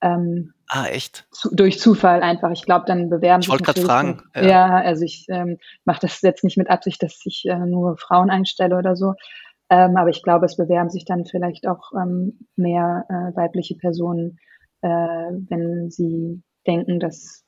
[0.00, 1.26] Ähm, ah, echt?
[1.32, 2.52] Zu, durch Zufall einfach.
[2.52, 3.54] Ich glaube, dann bewerben ich sich.
[3.54, 4.22] Ich wollte gerade fragen.
[4.34, 4.42] Ja.
[4.42, 4.76] ja.
[4.76, 8.76] also ich ähm, mache das jetzt nicht mit Absicht, dass ich äh, nur Frauen einstelle
[8.76, 9.14] oder so.
[9.70, 14.38] Ähm, aber ich glaube, es bewerben sich dann vielleicht auch ähm, mehr äh, weibliche Personen,
[14.80, 17.44] äh, wenn sie denken, dass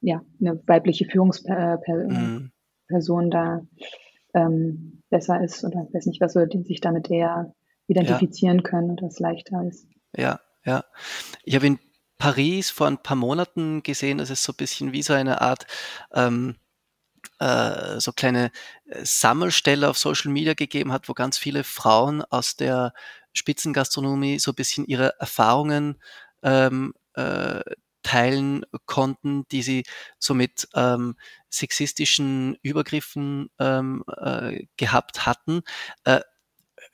[0.00, 2.50] ja eine weibliche Führungsperson
[2.88, 3.30] mhm.
[3.30, 3.60] da
[4.34, 7.54] ähm, besser ist oder weiß nicht was, oder die sich damit eher
[7.86, 8.62] identifizieren ja.
[8.62, 9.86] können und das leichter ist.
[10.16, 10.84] Ja, ja.
[11.44, 11.78] Ich habe in
[12.18, 15.66] Paris vor ein paar Monaten gesehen, dass es so ein bisschen wie so eine Art
[16.14, 16.56] ähm,
[17.38, 18.50] äh, so kleine
[18.86, 22.92] äh, Sammelstelle auf Social Media gegeben hat, wo ganz viele Frauen aus der
[23.32, 26.00] Spitzengastronomie so ein bisschen ihre Erfahrungen
[26.42, 27.60] ähm, äh,
[28.02, 29.84] teilen konnten, die sie
[30.18, 31.16] so mit ähm,
[31.50, 35.62] sexistischen Übergriffen ähm, äh, gehabt hatten.
[36.04, 36.20] Äh,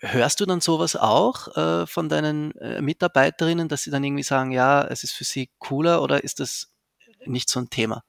[0.00, 4.52] hörst du dann sowas auch äh, von deinen äh, Mitarbeiterinnen, dass sie dann irgendwie sagen,
[4.52, 6.70] ja, es ist für sie cooler oder ist das
[7.24, 8.04] nicht so ein Thema?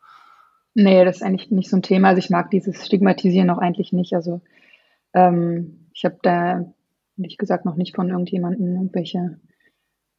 [0.73, 2.09] Nee, das ist eigentlich nicht so ein Thema.
[2.09, 4.13] Also ich mag dieses Stigmatisieren auch eigentlich nicht.
[4.13, 4.41] Also
[5.13, 6.73] ähm, ich habe da,
[7.17, 9.39] ehrlich gesagt, noch nicht von irgendjemandem irgendwelche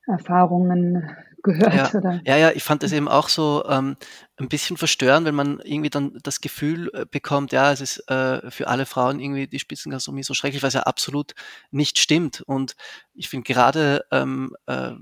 [0.06, 1.74] Erfahrungen gehört.
[1.74, 2.20] Ja, oder?
[2.24, 3.96] ja, ja, ich fand das eben auch so ähm,
[4.36, 8.50] ein bisschen verstörend, wenn man irgendwie dann das Gefühl äh, bekommt, ja, es ist äh,
[8.50, 11.34] für alle Frauen irgendwie die Spitzengastronomie so schrecklich, was ja absolut
[11.70, 12.42] nicht stimmt.
[12.42, 12.76] Und
[13.14, 14.92] ich finde gerade ähm, äh,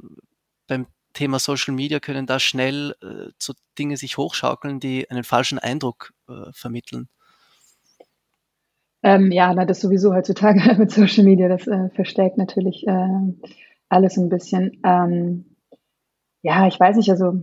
[0.66, 0.86] beim
[1.18, 6.12] Thema Social Media können da schnell äh, so Dinge sich hochschaukeln, die einen falschen Eindruck
[6.28, 7.08] äh, vermitteln.
[9.02, 13.32] Ähm, ja, na, das sowieso heutzutage mit Social Media, das äh, verstärkt natürlich äh,
[13.88, 14.80] alles ein bisschen.
[14.84, 15.56] Ähm,
[16.42, 17.42] ja, ich weiß nicht, also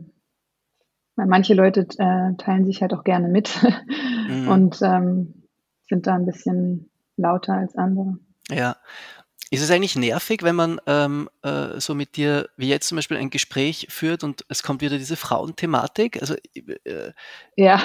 [1.17, 3.59] manche Leute äh, teilen sich halt auch gerne mit
[4.29, 4.47] mhm.
[4.47, 5.43] und ähm,
[5.89, 8.19] sind da ein bisschen lauter als andere.
[8.49, 8.77] Ja,
[9.51, 13.17] ist es eigentlich nervig, wenn man ähm, äh, so mit dir, wie jetzt zum Beispiel,
[13.17, 16.19] ein Gespräch führt und es kommt wieder diese Frauenthematik?
[16.19, 17.12] Also, äh,
[17.55, 17.79] ja,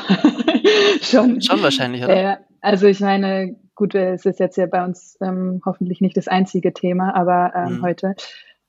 [1.03, 1.41] schon.
[1.43, 2.21] Schon wahrscheinlich, oder?
[2.21, 6.29] Ja, also ich meine, gut, es ist jetzt ja bei uns ähm, hoffentlich nicht das
[6.29, 7.83] einzige Thema, aber ähm, mhm.
[7.83, 8.15] heute.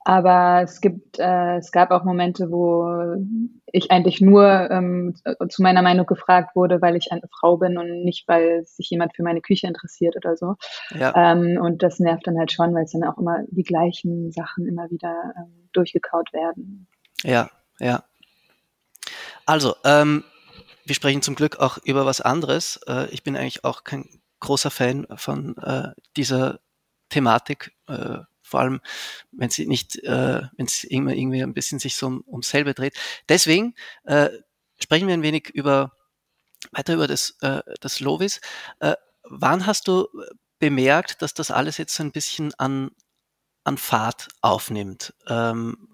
[0.04, 3.14] Aber es gibt, äh, es gab auch Momente, wo
[3.66, 5.14] ich eigentlich nur ähm,
[5.48, 9.14] zu meiner Meinung gefragt wurde, weil ich eine Frau bin und nicht, weil sich jemand
[9.14, 10.56] für meine Küche interessiert oder so.
[10.90, 11.14] Ja.
[11.14, 14.66] Ähm, und das nervt dann halt schon, weil es dann auch immer die gleichen Sachen
[14.66, 16.88] immer wieder ähm, durchgekaut werden.
[17.22, 18.02] Ja, ja.
[19.46, 20.24] Also, ähm,
[20.84, 22.80] wir sprechen zum Glück auch über was anderes.
[22.88, 24.08] Äh, ich bin eigentlich auch kein
[24.40, 26.58] großer Fan von äh, dieser
[27.08, 27.72] Thematik.
[27.88, 28.18] Äh,
[28.52, 28.80] vor allem
[29.32, 32.74] wenn sie nicht, äh, wenn es irgendwie, irgendwie ein bisschen sich so um, ums selbe
[32.74, 32.96] dreht.
[33.28, 34.30] Deswegen äh,
[34.80, 35.92] sprechen wir ein wenig über
[36.70, 38.40] weiter über das, äh, das Lovis.
[38.78, 40.06] Äh, wann hast du
[40.60, 42.92] bemerkt, dass das alles jetzt ein bisschen an
[43.64, 45.14] an Fahrt aufnimmt.
[45.28, 45.88] Ähm,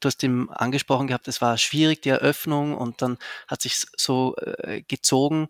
[0.00, 3.18] du hast ihm angesprochen gehabt, es war schwierig, die Eröffnung und dann
[3.48, 5.48] hat sich so äh, gezogen.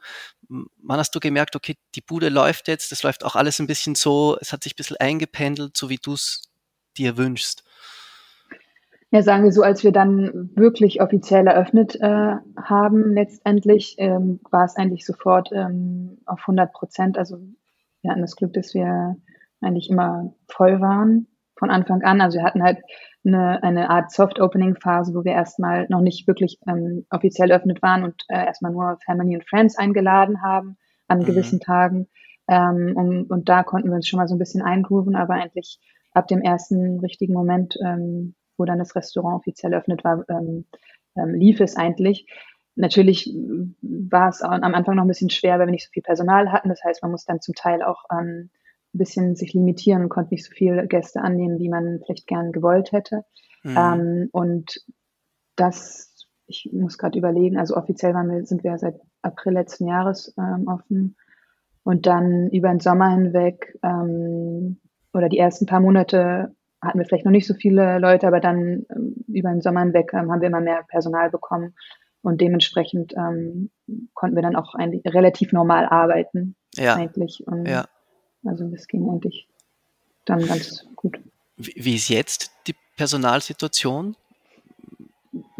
[0.48, 3.94] Wann hast du gemerkt, okay, die Bude läuft jetzt, das läuft auch alles ein bisschen
[3.94, 6.49] so, es hat sich ein bisschen eingependelt, so wie du es
[6.98, 7.64] dir wünschst?
[9.12, 14.64] Ja, sagen wir so, als wir dann wirklich offiziell eröffnet äh, haben, letztendlich ähm, war
[14.64, 17.18] es eigentlich sofort ähm, auf 100 Prozent.
[17.18, 17.38] Also
[18.02, 19.16] wir hatten das Glück, dass wir
[19.60, 21.26] eigentlich immer voll waren
[21.58, 22.20] von Anfang an.
[22.20, 22.78] Also wir hatten halt
[23.24, 28.22] eine, eine Art Soft-Opening-Phase, wo wir erstmal noch nicht wirklich ähm, offiziell eröffnet waren und
[28.28, 31.24] äh, erstmal nur Family and Friends eingeladen haben an mhm.
[31.24, 32.06] gewissen Tagen.
[32.48, 35.80] Ähm, um, und da konnten wir uns schon mal so ein bisschen eingrooven, aber eigentlich
[36.12, 40.66] ab dem ersten richtigen Moment, ähm, wo dann das Restaurant offiziell eröffnet war, ähm,
[41.16, 42.26] ähm, lief es eigentlich.
[42.76, 43.34] Natürlich
[43.82, 46.68] war es am Anfang noch ein bisschen schwer, weil wir nicht so viel Personal hatten.
[46.68, 48.50] Das heißt, man muss dann zum Teil auch ähm,
[48.94, 52.52] ein bisschen sich limitieren und konnte nicht so viele Gäste annehmen, wie man vielleicht gern
[52.52, 53.24] gewollt hätte.
[53.62, 53.76] Mhm.
[53.76, 54.84] Ähm, und
[55.56, 60.34] das, ich muss gerade überlegen, also offiziell waren wir, sind wir seit April letzten Jahres
[60.38, 61.16] ähm, offen.
[61.82, 64.80] Und dann über den Sommer hinweg ähm,
[65.12, 68.86] oder die ersten paar Monate hatten wir vielleicht noch nicht so viele Leute, aber dann
[68.94, 71.74] ähm, über den Sommer hinweg ähm, haben wir immer mehr Personal bekommen
[72.22, 73.70] und dementsprechend ähm,
[74.14, 76.56] konnten wir dann auch eigentlich relativ normal arbeiten.
[76.74, 76.96] Ja.
[76.96, 77.46] Eigentlich.
[77.46, 77.86] Und ja.
[78.44, 79.48] Also das ging eigentlich
[80.24, 81.20] dann ganz gut.
[81.56, 84.16] Wie, wie ist jetzt die Personalsituation?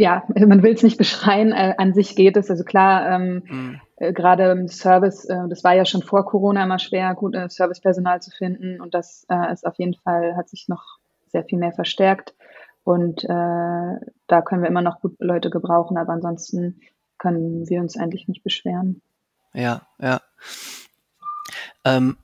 [0.01, 2.51] Ja, man will es nicht beschreien, äh, an sich geht es.
[2.51, 3.81] Also klar, ähm, mhm.
[3.97, 7.51] äh, gerade im Service, äh, das war ja schon vor Corona immer schwer, gut äh,
[7.51, 10.83] Servicepersonal zu finden und das äh, ist auf jeden Fall, hat sich noch
[11.27, 12.35] sehr viel mehr verstärkt.
[12.83, 16.81] Und äh, da können wir immer noch gut Leute gebrauchen, aber ansonsten
[17.19, 19.03] können wir uns eigentlich nicht beschweren.
[19.53, 20.23] Ja, ja.
[21.85, 22.17] Ähm,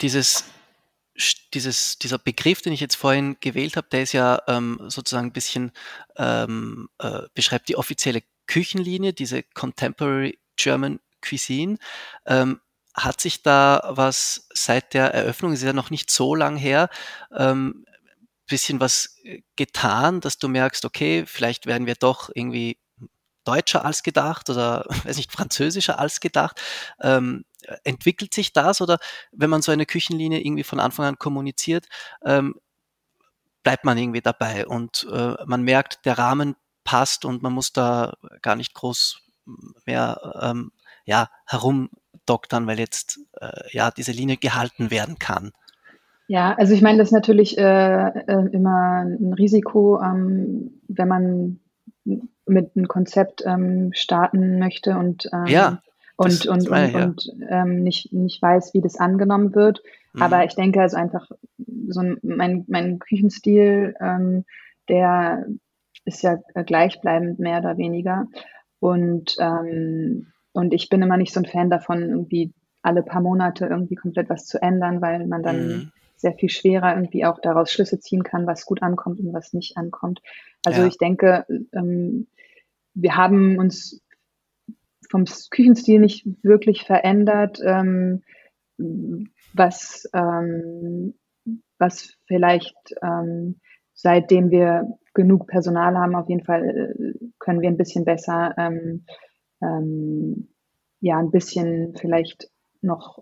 [0.00, 0.44] dieses,
[1.54, 5.32] dieses, dieser Begriff, den ich jetzt vorhin gewählt habe, der ist ja ähm, sozusagen ein
[5.32, 5.72] bisschen,
[6.16, 11.78] ähm, äh, beschreibt die offizielle Küchenlinie, diese Contemporary German Cuisine.
[12.26, 12.60] Ähm,
[12.94, 16.88] hat sich da was seit der Eröffnung, ist ja noch nicht so lang her,
[17.32, 17.84] ähm,
[18.50, 19.16] bisschen was
[19.56, 22.78] getan, dass du merkst, okay, vielleicht werden wir doch irgendwie
[23.50, 26.60] deutscher als gedacht oder weiß nicht, französischer als gedacht.
[27.00, 27.44] Ähm,
[27.84, 28.98] entwickelt sich das oder
[29.32, 31.86] wenn man so eine Küchenlinie irgendwie von Anfang an kommuniziert,
[32.24, 32.54] ähm,
[33.62, 38.14] bleibt man irgendwie dabei und äh, man merkt, der Rahmen passt und man muss da
[38.40, 39.20] gar nicht groß
[39.84, 40.72] mehr ähm,
[41.04, 45.52] ja, herumdoktern, weil jetzt äh, ja diese Linie gehalten werden kann.
[46.28, 51.60] Ja, also ich meine, das ist natürlich äh, äh, immer ein Risiko, ähm, wenn man
[52.04, 55.82] mit einem Konzept ähm, starten möchte und ähm, ja
[56.20, 57.04] und, und, und, ja.
[57.04, 59.82] und ähm, nicht, nicht weiß, wie das angenommen wird.
[60.12, 60.22] Mhm.
[60.22, 61.30] Aber ich denke also einfach,
[61.88, 64.44] so ein, mein, mein Küchenstil, ähm,
[64.90, 65.46] der
[66.04, 66.36] ist ja
[66.66, 68.26] gleichbleibend mehr oder weniger.
[68.80, 73.66] Und, ähm, und ich bin immer nicht so ein Fan davon, irgendwie alle paar Monate
[73.66, 75.92] irgendwie komplett was zu ändern, weil man dann mhm.
[76.20, 79.76] Sehr viel schwerer irgendwie auch daraus Schlüsse ziehen kann, was gut ankommt und was nicht
[79.76, 80.20] ankommt.
[80.64, 80.86] Also ja.
[80.86, 82.26] ich denke, ähm,
[82.94, 84.02] wir haben uns
[85.10, 88.22] vom Küchenstil nicht wirklich verändert, ähm,
[89.52, 91.14] was, ähm,
[91.78, 93.60] was vielleicht ähm,
[93.94, 99.04] seitdem wir genug Personal haben, auf jeden Fall äh, können wir ein bisschen besser, ähm,
[99.62, 100.48] ähm,
[101.00, 102.50] ja, ein bisschen vielleicht
[102.82, 103.18] noch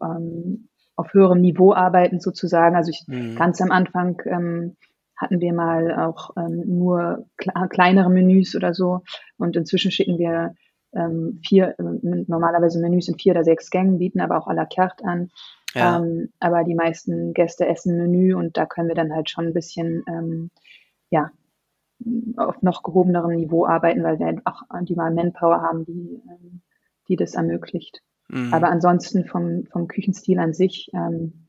[0.99, 2.77] auf höherem Niveau arbeiten sozusagen.
[2.77, 3.37] Also ich, mhm.
[3.37, 4.77] ganz am Anfang ähm,
[5.17, 7.27] hatten wir mal auch ähm, nur
[7.71, 9.03] kleinere Menüs oder so
[9.37, 10.55] und inzwischen schicken wir
[10.93, 11.83] ähm, vier, äh,
[12.27, 15.31] normalerweise Menüs in vier oder sechs Gängen, bieten aber auch à la carte an.
[15.75, 15.99] Ja.
[15.99, 19.55] Ähm, aber die meisten Gäste essen Menü und da können wir dann halt schon ein
[19.55, 20.51] bisschen, ähm,
[21.11, 21.31] ja,
[22.37, 26.63] auf noch gehobenerem Niveau arbeiten, weil wir auch die mal Manpower haben, die, ähm,
[27.09, 28.03] die das ermöglicht.
[28.29, 28.53] Mhm.
[28.53, 31.49] Aber ansonsten vom, vom Küchenstil an sich ähm,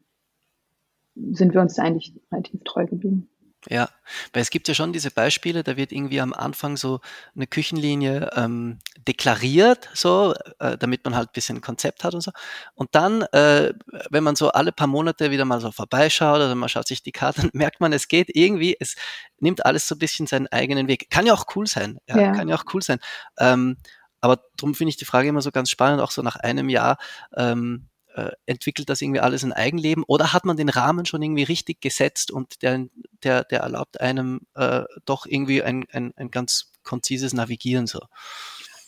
[1.15, 3.29] sind wir uns da eigentlich relativ treu geblieben.
[3.67, 3.89] Ja,
[4.31, 7.01] weil es gibt ja schon diese Beispiele, da wird irgendwie am Anfang so
[7.35, 12.31] eine Küchenlinie ähm, deklariert, so, äh, damit man halt ein bisschen Konzept hat und so.
[12.73, 13.73] Und dann, äh,
[14.09, 17.11] wenn man so alle paar Monate wieder mal so vorbeischaut oder man schaut sich die
[17.11, 18.95] Karten, merkt man, es geht irgendwie, es
[19.39, 21.09] nimmt alles so ein bisschen seinen eigenen Weg.
[21.09, 22.31] Kann ja auch cool sein, ja, ja.
[22.31, 22.99] kann ja auch cool sein.
[23.39, 23.75] Ähm,
[24.21, 26.97] aber darum finde ich die Frage immer so ganz spannend, auch so nach einem Jahr.
[27.35, 31.43] Ähm, äh, entwickelt das irgendwie alles ein Eigenleben oder hat man den Rahmen schon irgendwie
[31.43, 32.87] richtig gesetzt und der,
[33.23, 37.99] der, der erlaubt einem äh, doch irgendwie ein, ein, ein ganz konzises Navigieren so?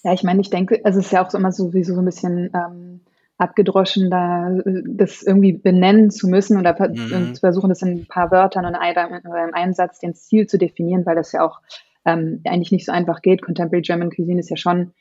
[0.04, 2.06] Ja, ich meine, ich denke, also es ist ja auch so immer sowieso so ein
[2.06, 3.02] bisschen ähm,
[3.38, 7.36] abgedroschen, da äh, das irgendwie benennen zu müssen oder mhm.
[7.36, 11.16] zu versuchen, das in ein paar Wörtern oder einem Einsatz den Stil zu definieren, weil
[11.16, 11.60] das ja auch
[12.06, 13.44] ähm, eigentlich nicht so einfach geht.
[13.44, 14.94] Contemporary German Cuisine ist ja schon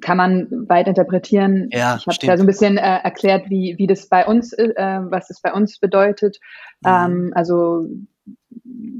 [0.00, 1.68] kann man weit interpretieren.
[1.72, 4.74] Ja, ich habe ja so ein bisschen äh, erklärt, wie, wie das bei uns, äh,
[4.76, 6.38] was es bei uns bedeutet.
[6.80, 6.88] Mhm.
[6.88, 7.86] Ähm, also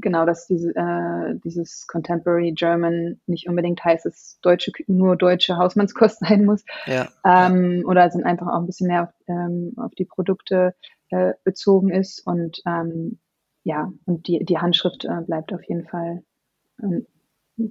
[0.01, 6.19] genau, dass diese, äh, dieses Contemporary German nicht unbedingt heißt, dass deutsche, nur deutsche Hausmannskost
[6.27, 6.63] sein muss.
[6.85, 7.09] Ja.
[7.25, 10.75] Ähm, oder sind einfach auch ein bisschen mehr auf, ähm, auf die Produkte
[11.09, 12.25] äh, bezogen ist.
[12.25, 13.19] Und ähm,
[13.63, 16.23] ja, und die, die Handschrift äh, bleibt auf jeden Fall
[16.81, 17.05] ähm,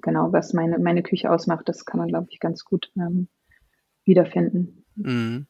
[0.03, 3.29] genau, was meine, meine Küche ausmacht, das kann man, glaube ich, ganz gut ähm,
[4.05, 4.85] wiederfinden.
[4.96, 5.46] Mhm.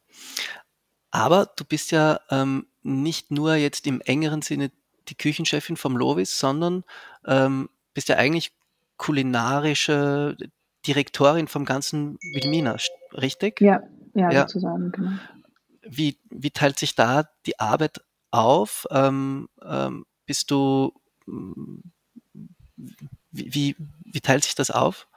[1.11, 4.71] Aber du bist ja ähm, nicht nur jetzt im engeren Sinne
[5.09, 6.85] die Küchenchefin vom Lovis, sondern
[7.27, 8.53] ähm, bist ja eigentlich
[8.99, 10.37] kulinarische
[10.87, 12.77] Direktorin vom ganzen Wilmina,
[13.15, 13.61] richtig?
[13.61, 13.83] Ja,
[14.15, 14.41] ja, ja.
[14.43, 15.11] sozusagen, genau.
[15.83, 18.87] Wie, wie teilt sich da die Arbeit auf?
[18.91, 20.93] Ähm, ähm, bist du,
[23.39, 25.09] wie, wie, wie teilt sich das auf?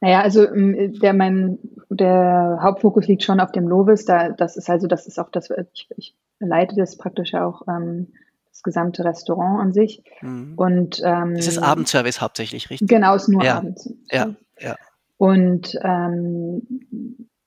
[0.00, 1.58] Naja, also ähm, der mein
[1.90, 4.04] der Hauptfokus liegt schon auf dem Lovis.
[4.04, 8.08] Da das ist also das ist auch das ich, ich leite das praktisch auch ähm,
[8.50, 10.02] das gesamte Restaurant an sich.
[10.22, 10.54] Mhm.
[10.56, 12.88] Und ähm, das ist Abendservice hauptsächlich, richtig?
[12.88, 13.58] Genau, ist nur ja.
[13.58, 13.92] Abends.
[14.10, 14.76] Ja, ja.
[15.18, 16.66] Und ähm,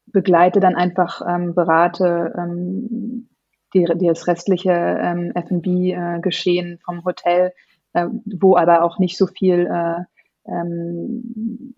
[0.08, 3.30] begleite dann einfach, ähm, berate ähm,
[3.74, 7.54] die, die das restliche ähm, F&B-Geschehen äh, vom Hotel,
[7.94, 10.04] äh, wo aber auch nicht so viel äh,
[10.50, 11.74] ähm,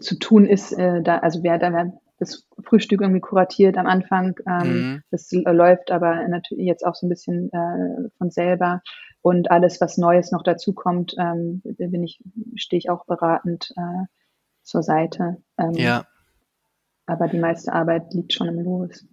[0.00, 0.72] zu tun ist.
[0.72, 4.36] Äh, da, also wer da das Frühstück irgendwie kuratiert am Anfang.
[4.46, 5.02] Ähm, mhm.
[5.10, 8.82] Das läuft aber natürlich jetzt auch so ein bisschen äh, von selber.
[9.20, 12.22] Und alles, was Neues noch dazu kommt, ähm, bin ich,
[12.54, 14.06] stehe ich auch beratend äh,
[14.62, 15.42] zur Seite.
[15.58, 16.06] Ähm, ja.
[17.06, 19.06] Aber die meiste Arbeit liegt schon im Lovis.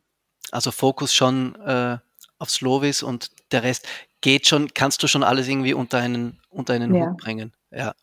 [0.52, 1.98] Also Fokus schon äh,
[2.38, 3.88] aufs Lovis und der Rest
[4.24, 7.12] geht schon, kannst du schon alles irgendwie unter einen, unter einen ja.
[7.12, 7.54] Hut bringen.
[7.70, 7.94] Ja.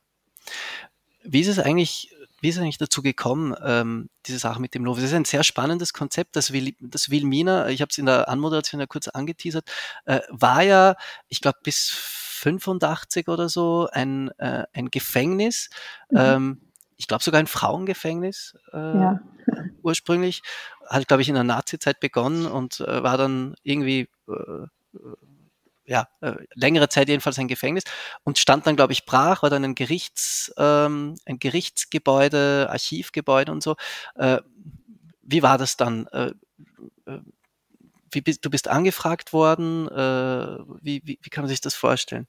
[1.24, 5.02] Wie ist es eigentlich wie ist eigentlich dazu gekommen, ähm, diese Sache mit dem Lovis?
[5.02, 6.36] Das ist ein sehr spannendes Konzept.
[6.36, 9.70] Das, Wil das Wilmina, ich habe es in der Anmoderation ja kurz angeteasert,
[10.06, 10.96] äh, war ja,
[11.28, 15.68] ich glaube, bis 85 oder so ein, äh, ein Gefängnis.
[16.10, 16.18] Mhm.
[16.18, 16.60] Ähm,
[16.96, 19.20] ich glaube sogar ein Frauengefängnis äh, ja.
[19.82, 20.42] ursprünglich.
[20.88, 24.66] Hat, glaube ich, in der Nazi-Zeit begonnen und äh, war dann irgendwie äh,
[25.90, 27.82] ja, äh, längere Zeit jedenfalls ein Gefängnis
[28.22, 33.60] und stand dann, glaube ich, brach, war dann ein Gerichts, ähm, ein Gerichtsgebäude, Archivgebäude und
[33.60, 33.74] so.
[34.14, 34.38] Äh,
[35.20, 36.06] wie war das dann?
[36.12, 36.32] Äh,
[37.06, 37.18] äh
[38.12, 39.86] wie bist, du bist angefragt worden?
[39.88, 42.26] Äh, wie, wie, wie kann man sich das vorstellen?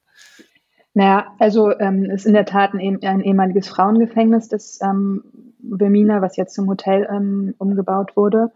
[0.93, 5.23] Naja, also ähm, ist in der Tat ein, ein ehemaliges Frauengefängnis, das ähm,
[5.59, 8.51] Bemina, was jetzt zum Hotel ähm, umgebaut wurde.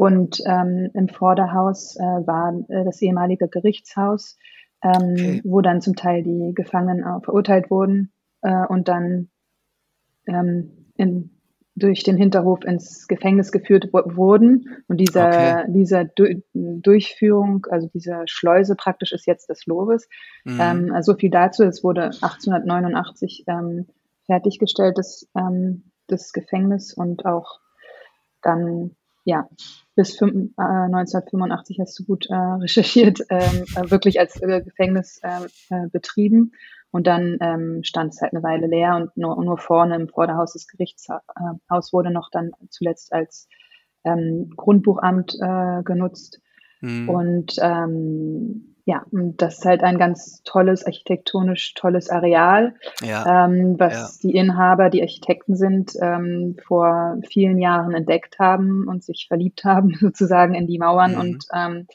[0.00, 4.38] Und ähm, im Vorderhaus äh, war äh, das ehemalige Gerichtshaus,
[4.82, 5.40] ähm, okay.
[5.44, 8.10] wo dann zum Teil die Gefangenen auch verurteilt wurden
[8.40, 9.28] äh, und dann
[10.26, 11.38] ähm, in,
[11.76, 14.82] durch den Hinterhof ins Gefängnis geführt wurden.
[14.88, 15.64] Und dieser, okay.
[15.68, 20.08] dieser du Durchführung, also diese Schleuse praktisch ist jetzt das Lovis.
[20.46, 20.58] Mhm.
[20.62, 21.62] Ähm, also so viel dazu.
[21.64, 23.86] Es wurde 1889 ähm,
[24.24, 27.60] fertiggestellt, das, ähm, das Gefängnis und auch
[28.40, 29.48] dann ja,
[29.94, 35.20] bis fünf, äh, 1985 hast du gut äh, recherchiert, ähm, äh, wirklich als äh, Gefängnis
[35.22, 36.52] ähm, äh, betrieben.
[36.92, 40.54] Und dann ähm, stand es halt eine Weile leer und nur, nur vorne im Vorderhaus
[40.54, 43.48] des Gerichtshaus wurde noch dann zuletzt als
[44.02, 45.38] ähm, Grundbuchamt
[45.84, 46.40] genutzt.
[46.80, 47.08] Mhm.
[47.08, 47.54] Und
[48.90, 53.44] ja, das ist halt ein ganz tolles, architektonisch tolles Areal, ja.
[53.44, 54.28] ähm, was ja.
[54.28, 59.94] die Inhaber, die Architekten sind, ähm, vor vielen Jahren entdeckt haben und sich verliebt haben,
[60.00, 61.20] sozusagen in die Mauern mhm.
[61.20, 61.86] und ähm,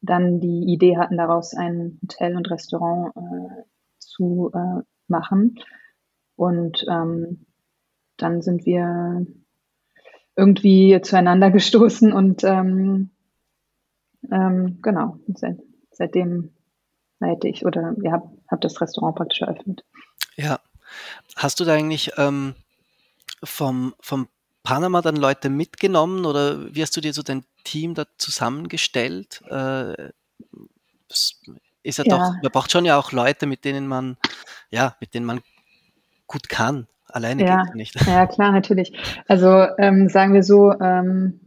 [0.00, 3.62] dann die Idee hatten, daraus ein Hotel und Restaurant äh,
[3.98, 5.60] zu äh, machen.
[6.34, 7.46] Und ähm,
[8.16, 9.24] dann sind wir
[10.34, 13.10] irgendwie zueinander gestoßen und ähm,
[14.32, 15.60] ähm, genau, sind
[15.96, 16.50] seitdem
[17.20, 19.84] leite ich oder ja, habe hab das Restaurant praktisch eröffnet.
[20.36, 20.60] Ja.
[21.36, 22.54] Hast du da eigentlich ähm,
[23.42, 24.28] vom, vom
[24.62, 29.42] Panama dann Leute mitgenommen oder wie hast du dir so dein Team da zusammengestellt?
[29.50, 30.10] Äh,
[31.82, 34.16] ist ja, ja, doch, man braucht schon ja auch Leute, mit denen man,
[34.70, 35.40] ja, mit denen man
[36.26, 36.86] gut kann.
[37.08, 38.06] Alleine ja, geht nicht.
[38.06, 38.92] Ja, klar, natürlich.
[39.28, 41.43] Also ähm, sagen wir so, ähm,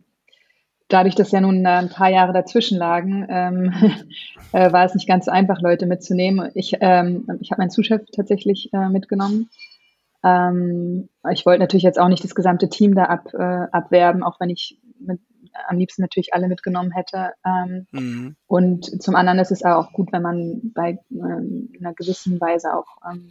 [0.87, 3.73] dadurch, dass ja nun ein paar Jahre dazwischen lagen, ähm,
[4.53, 6.51] äh, war es nicht ganz so einfach, Leute mitzunehmen.
[6.53, 9.49] Ich, ähm, ich habe meinen Zuschef tatsächlich äh, mitgenommen.
[10.23, 14.39] Ähm, ich wollte natürlich jetzt auch nicht das gesamte Team da ab, äh, abwerben, auch
[14.39, 15.19] wenn ich mit
[15.67, 17.31] am liebsten natürlich alle mitgenommen hätte.
[17.45, 18.35] Ähm, mhm.
[18.45, 22.97] Und zum anderen ist es auch gut, wenn man bei ähm, einer gewissen Weise auch
[23.09, 23.29] ähm,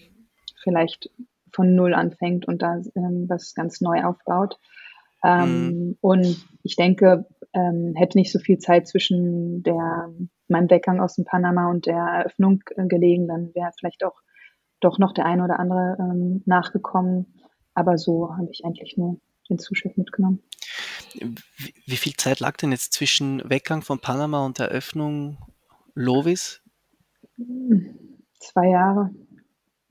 [0.62, 1.10] vielleicht
[1.52, 2.80] von Null anfängt und da
[3.28, 4.58] was ganz neu aufbaut.
[5.26, 5.98] Ähm, mhm.
[6.00, 10.12] Und ich denke, ähm, hätte nicht so viel Zeit zwischen der,
[10.48, 14.20] meinem Weggang aus dem Panama und der Eröffnung äh, gelegen, dann wäre vielleicht auch
[14.80, 17.34] doch noch der eine oder andere ähm, nachgekommen.
[17.74, 19.20] Aber so habe ich eigentlich nur
[19.50, 20.42] den Zuschiff mitgenommen.
[21.14, 25.38] Wie, wie, viel Zeit lag denn jetzt zwischen Weggang von Panama und Eröffnung
[25.94, 26.62] Lovis?
[28.38, 29.10] Zwei Jahre.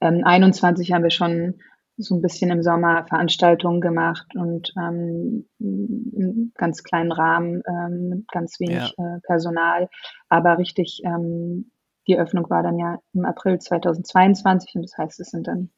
[0.00, 1.60] ähm, 21 haben wir schon
[1.98, 8.28] so ein bisschen im Sommer Veranstaltungen gemacht und ähm, im ganz kleinen Rahmen, ähm, mit
[8.28, 9.16] ganz wenig ja.
[9.16, 9.88] äh, Personal.
[10.28, 11.70] Aber richtig, ähm,
[12.06, 15.70] die Öffnung war dann ja im April 2022 und das heißt, es sind dann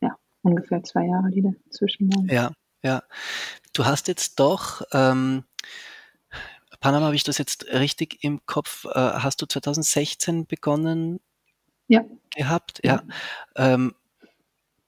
[0.00, 2.28] ja ungefähr zwei Jahre, die dazwischen waren.
[2.28, 3.02] Ja, ja.
[3.74, 5.44] Du hast jetzt doch ähm,
[6.80, 8.84] Panama, habe ich das jetzt richtig im Kopf?
[8.86, 11.20] Äh, hast du 2016 begonnen
[11.86, 12.04] ja.
[12.34, 12.80] gehabt?
[12.84, 13.02] Ja.
[13.56, 13.74] ja.
[13.74, 13.94] Ähm,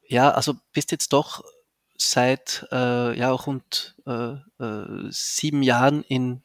[0.06, 1.42] ja, also bist jetzt doch
[1.96, 6.42] seit äh, ja rund äh, äh, sieben Jahren in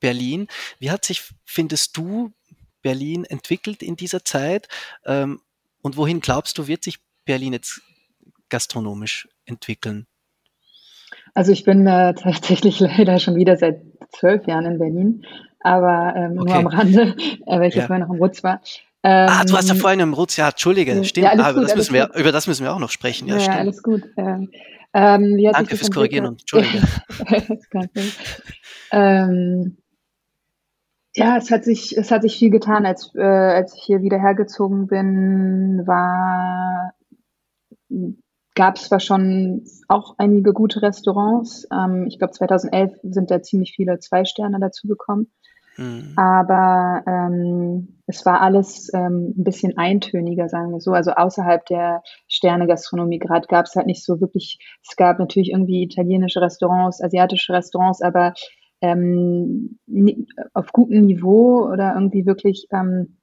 [0.00, 0.48] Berlin.
[0.78, 2.32] Wie hat sich, findest du,
[2.82, 4.68] Berlin entwickelt in dieser Zeit?
[5.04, 5.40] Ähm,
[5.82, 7.82] und wohin glaubst du, wird sich Berlin jetzt
[8.48, 10.06] gastronomisch entwickeln?
[11.34, 15.26] Also ich bin äh, tatsächlich leider schon wieder seit zwölf Jahren in Berlin,
[15.60, 16.48] aber ähm, okay.
[16.48, 17.86] nur am Rande, äh, weil ich ja.
[17.86, 18.60] vorher noch im Rutz war.
[19.04, 21.60] Ähm, ah, du hast ja ähm, vorhin im Rutz, ja, Entschuldige, stimmt, ja, ah, über,
[21.60, 23.28] gut, das müssen wir, über das müssen wir auch noch sprechen.
[23.28, 23.58] Ja, ja stimmt.
[23.58, 24.02] alles gut.
[24.16, 24.50] Ähm,
[24.92, 26.82] Danke fürs Korrigieren und Entschuldige.
[28.90, 29.76] ähm,
[31.14, 34.20] ja, es hat sich, es hat sich viel getan, als, äh, als ich hier wieder
[34.20, 36.94] hergezogen bin, war,
[38.54, 41.66] gab es zwar schon auch einige gute Restaurants.
[41.72, 45.32] Ähm, ich glaube, 2011 sind da ziemlich viele Zwei-Sterne dazu gekommen.
[45.78, 46.12] Mhm.
[46.16, 50.92] Aber ähm, es war alles ähm, ein bisschen eintöniger, sagen wir so.
[50.92, 55.84] Also außerhalb der Sterne-Gastronomie gerade gab es halt nicht so wirklich, es gab natürlich irgendwie
[55.84, 58.34] italienische Restaurants, asiatische Restaurants, aber
[58.80, 59.78] ähm,
[60.52, 63.18] auf gutem Niveau oder irgendwie wirklich ähm,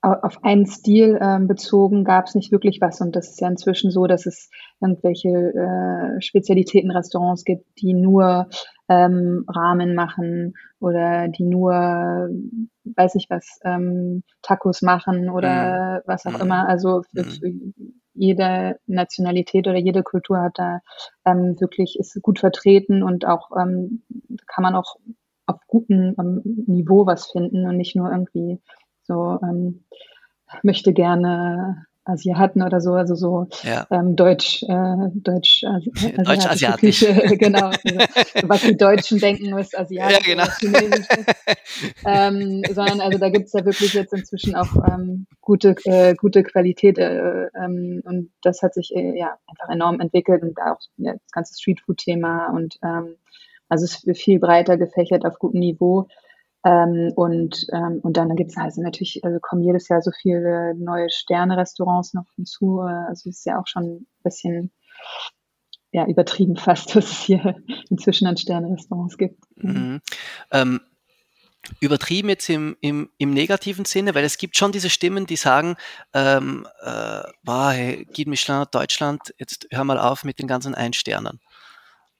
[0.00, 3.00] auf einen Stil ähm, bezogen gab es nicht wirklich was.
[3.00, 8.48] Und das ist ja inzwischen so, dass es irgendwelche äh, Spezialitätenrestaurants gibt, die nur
[8.88, 11.72] ähm, Rahmen machen oder die nur,
[12.84, 16.02] weiß ich was, ähm, Tacos machen oder mhm.
[16.06, 16.40] was auch mhm.
[16.42, 16.68] immer.
[16.68, 17.30] Also für, mhm.
[17.30, 17.52] für,
[18.16, 20.80] jede Nationalität oder jede Kultur hat da
[21.24, 24.04] ähm, wirklich, ist gut vertreten und auch ähm,
[24.46, 24.96] kann man auch
[25.46, 28.60] auf gutem ähm, Niveau was finden und nicht nur irgendwie
[29.02, 29.84] so ähm,
[30.62, 33.86] möchte gerne Asiaten oder so, also so ja.
[33.90, 35.90] ähm, Deutsch, äh, Deutsch, Asi
[36.24, 40.44] Deutsch asiatisch, Küche, genau, also, was die Deutschen denken, ist asiatisch, ja, genau.
[42.04, 46.98] ähm, sondern also da gibt's ja wirklich jetzt inzwischen auch ähm, gute, äh, gute Qualität
[46.98, 51.30] äh, ähm, und das hat sich äh, ja einfach enorm entwickelt und auch ja, das
[51.32, 53.16] ganze Streetfood-Thema und ähm,
[53.68, 56.06] also es ist viel breiter gefächert auf gutem Niveau.
[56.64, 60.74] Ähm, und, ähm, und dann gibt es also natürlich, also kommen jedes Jahr so viele
[60.76, 62.80] neue Sterne-Restaurants noch hinzu.
[62.80, 64.72] Äh, also es ist ja auch schon ein bisschen
[65.92, 67.56] ja, übertrieben fast, dass es hier
[67.90, 69.42] inzwischen an Sterne-Restaurants gibt.
[69.56, 70.00] Mhm.
[70.50, 70.80] Ähm,
[71.80, 75.76] übertrieben jetzt im, im, im negativen Sinne, weil es gibt schon diese Stimmen, die sagen,
[76.12, 81.40] ähm, äh, boah, hey, Guide Michelin Deutschland, jetzt hör mal auf mit den ganzen Einsternern.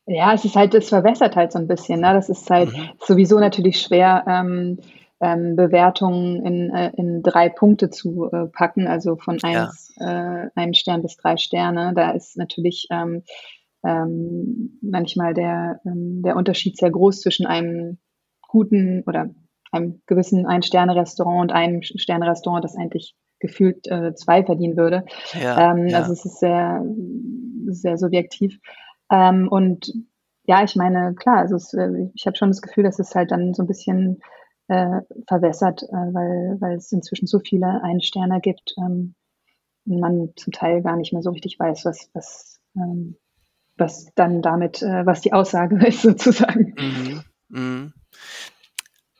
[0.06, 2.00] Ja, es ist halt, es verwässert halt so ein bisschen.
[2.00, 2.12] Ne?
[2.12, 2.90] Das ist halt mhm.
[3.00, 4.78] sowieso natürlich schwer, ähm,
[5.20, 10.44] ähm, Bewertungen in, äh, in drei Punkte zu äh, packen, also von eins, ja.
[10.44, 11.92] äh, einem Stern bis drei Sterne.
[11.94, 13.22] Da ist natürlich ähm,
[13.84, 17.98] ähm, manchmal der, ähm, der Unterschied sehr groß zwischen einem
[18.48, 19.30] guten oder
[19.72, 25.04] einem gewissen Ein-Sterne-Restaurant und einem Sterne-Restaurant, das eigentlich gefühlt äh, zwei verdienen würde.
[25.40, 25.98] Ja, ähm, ja.
[25.98, 26.84] Also es ist sehr,
[27.66, 28.58] sehr subjektiv.
[29.10, 29.92] Ähm, und
[30.46, 33.30] ja, ich meine, klar, also es, äh, ich habe schon das Gefühl, dass es halt
[33.30, 34.20] dann so ein bisschen
[34.68, 39.14] äh, verwässert, äh, weil, weil es inzwischen so viele Einsterner gibt ähm,
[39.86, 43.16] und man zum Teil gar nicht mehr so richtig weiß, was, was, ähm,
[43.76, 46.74] was dann damit, äh, was die Aussage ist sozusagen.
[46.78, 47.22] Mhm.
[47.48, 47.92] Mhm.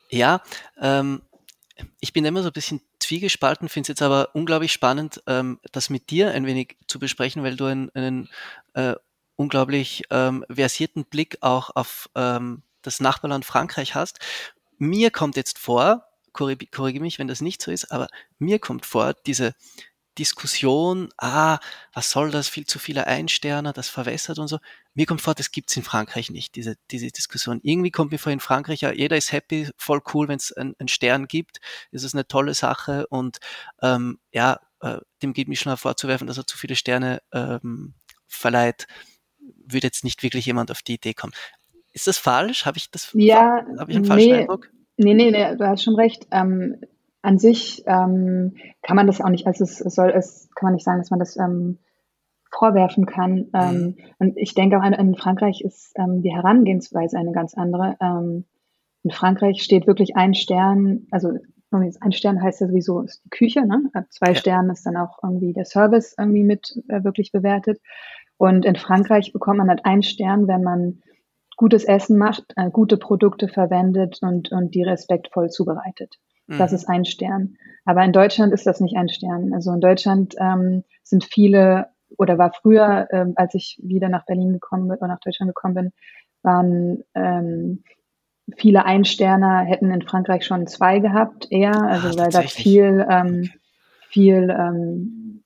[0.09, 0.41] Ja,
[0.79, 1.21] ähm,
[1.99, 5.89] ich bin immer so ein bisschen zwiegespalten, finde es jetzt aber unglaublich spannend, ähm, das
[5.89, 8.29] mit dir ein wenig zu besprechen, weil du einen, einen
[8.73, 8.95] äh,
[9.35, 14.19] unglaublich ähm, versierten Blick auch auf ähm, das Nachbarland Frankreich hast.
[14.77, 18.07] Mir kommt jetzt vor, korrigiere mich, wenn das nicht so ist, aber
[18.39, 19.53] mir kommt vor, diese
[20.17, 21.59] Diskussion, ah,
[21.93, 24.59] was soll das, viel zu viele Einsterner, das verwässert und so.
[24.93, 27.59] Mir kommt vor, das gibt's in Frankreich nicht, diese, diese Diskussion.
[27.63, 30.87] Irgendwie kommt mir vor, in Frankreich, ja, jeder ist happy, voll cool, wenn es einen,
[30.87, 31.59] Stern gibt,
[31.91, 33.39] ist es eine tolle Sache und
[33.81, 37.93] ähm, ja, äh, dem geht mich schon vorzuwerfen, dass er zu viele Sterne ähm,
[38.27, 38.87] verleiht,
[39.65, 41.33] würde jetzt nicht wirklich jemand auf die Idee kommen.
[41.93, 42.65] Ist das falsch?
[42.65, 44.69] Habe ich das ja, habe ich einen falschen nee, Eindruck?
[44.97, 46.27] Nee, nee, nee, du hast schon recht.
[46.31, 46.77] Ähm,
[47.21, 50.85] an sich ähm, kann man das auch nicht, also es, soll, es kann man nicht
[50.85, 51.79] sagen, dass man das ähm,
[52.51, 53.47] vorwerfen kann.
[53.53, 53.95] Ähm, mhm.
[54.19, 57.97] und ich denke auch in, in Frankreich ist ähm, die Herangehensweise eine ganz andere.
[57.99, 58.45] Ähm,
[59.03, 61.33] in Frankreich steht wirklich ein Stern, also
[61.71, 63.89] ein Stern heißt ja sowieso die Küche, ne?
[63.93, 64.35] Ab zwei ja.
[64.35, 67.81] Sternen ist dann auch irgendwie der Service irgendwie mit äh, wirklich bewertet.
[68.37, 71.01] Und in Frankreich bekommt man halt einen Stern, wenn man
[71.55, 76.17] gutes Essen macht, äh, gute Produkte verwendet und, und die respektvoll zubereitet.
[76.47, 76.75] Das mhm.
[76.75, 77.55] ist ein Stern.
[77.85, 79.53] Aber in Deutschland ist das nicht ein Stern.
[79.53, 84.53] Also in Deutschland ähm, sind viele oder war früher, ähm, als ich wieder nach Berlin
[84.53, 85.93] gekommen bin oder nach Deutschland gekommen bin,
[86.43, 87.83] waren ähm,
[88.55, 93.49] viele Einsterner hätten in Frankreich schon zwei gehabt, eher, also Ach, weil da viel, ähm,
[94.09, 95.43] viel ähm,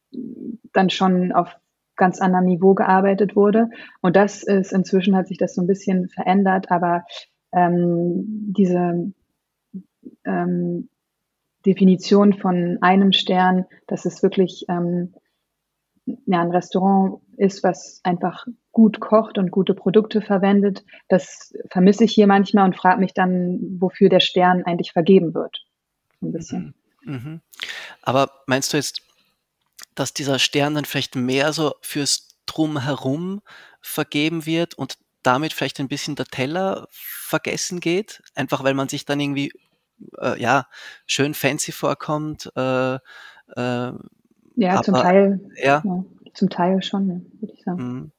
[0.73, 1.55] dann schon auf
[1.99, 3.69] ganz anderem Niveau gearbeitet wurde.
[4.01, 7.03] Und das ist inzwischen hat sich das so ein bisschen verändert, aber
[7.51, 8.23] ähm,
[8.57, 9.13] diese
[10.25, 10.89] ähm,
[11.65, 15.13] Definition von einem Stern, dass es wirklich ähm,
[16.25, 20.83] ja, ein Restaurant ist, was einfach gut kocht und gute Produkte verwendet.
[21.07, 25.65] Das vermisse ich hier manchmal und frage mich dann, wofür der Stern eigentlich vergeben wird.
[26.21, 26.73] Ein bisschen.
[27.03, 27.13] Mhm.
[27.13, 27.41] mhm.
[28.01, 29.01] Aber meinst du jetzt,
[29.99, 33.41] dass dieser Stern dann vielleicht mehr so fürs Drumherum
[33.81, 38.21] vergeben wird und damit vielleicht ein bisschen der Teller vergessen geht?
[38.35, 39.51] Einfach weil man sich dann irgendwie
[40.17, 40.67] äh, ja,
[41.05, 42.51] schön fancy vorkommt.
[42.55, 42.99] Äh, äh,
[43.55, 43.93] ja,
[44.71, 45.39] aber, zum Teil.
[45.61, 45.81] Ja.
[45.83, 46.03] ja.
[46.33, 47.83] Zum Teil schon, würde ich sagen.
[47.83, 48.11] Mhm.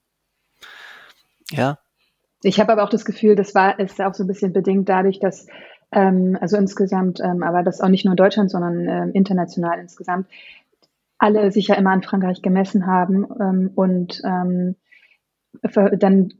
[1.50, 1.78] Ja.
[2.42, 5.20] Ich habe aber auch das Gefühl, das war ist auch so ein bisschen bedingt dadurch,
[5.20, 5.46] dass
[5.92, 10.28] ähm, also insgesamt, ähm, aber das auch nicht nur in Deutschland, sondern äh, international insgesamt,
[11.20, 14.74] alle sich ja immer an Frankreich gemessen haben ähm, und ähm,
[15.98, 16.32] dann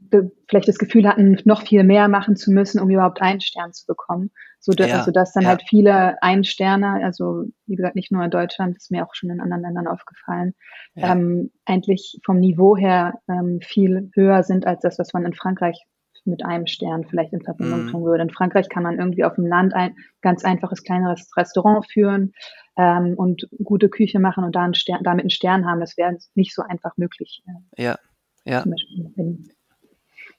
[0.47, 3.85] vielleicht das Gefühl hatten, noch viel mehr machen zu müssen, um überhaupt einen Stern zu
[3.85, 4.31] bekommen.
[4.59, 5.49] So, ja, also dass dann ja.
[5.49, 9.41] halt viele Ein-Sterne, also wie gesagt, nicht nur in Deutschland, ist mir auch schon in
[9.41, 10.53] anderen Ländern aufgefallen,
[10.95, 11.11] ja.
[11.11, 15.83] ähm, eigentlich vom Niveau her ähm, viel höher sind als das, was man in Frankreich
[16.23, 17.91] mit einem Stern vielleicht in Verbindung mhm.
[17.91, 18.23] bringen würde.
[18.23, 22.33] In Frankreich kann man irgendwie auf dem Land ein ganz einfaches kleineres Restaurant führen
[22.77, 25.79] ähm, und gute Küche machen und da einen Stern, damit einen Stern haben.
[25.79, 27.43] Das wäre nicht so einfach möglich.
[27.77, 27.97] Ja,
[28.45, 28.63] ja.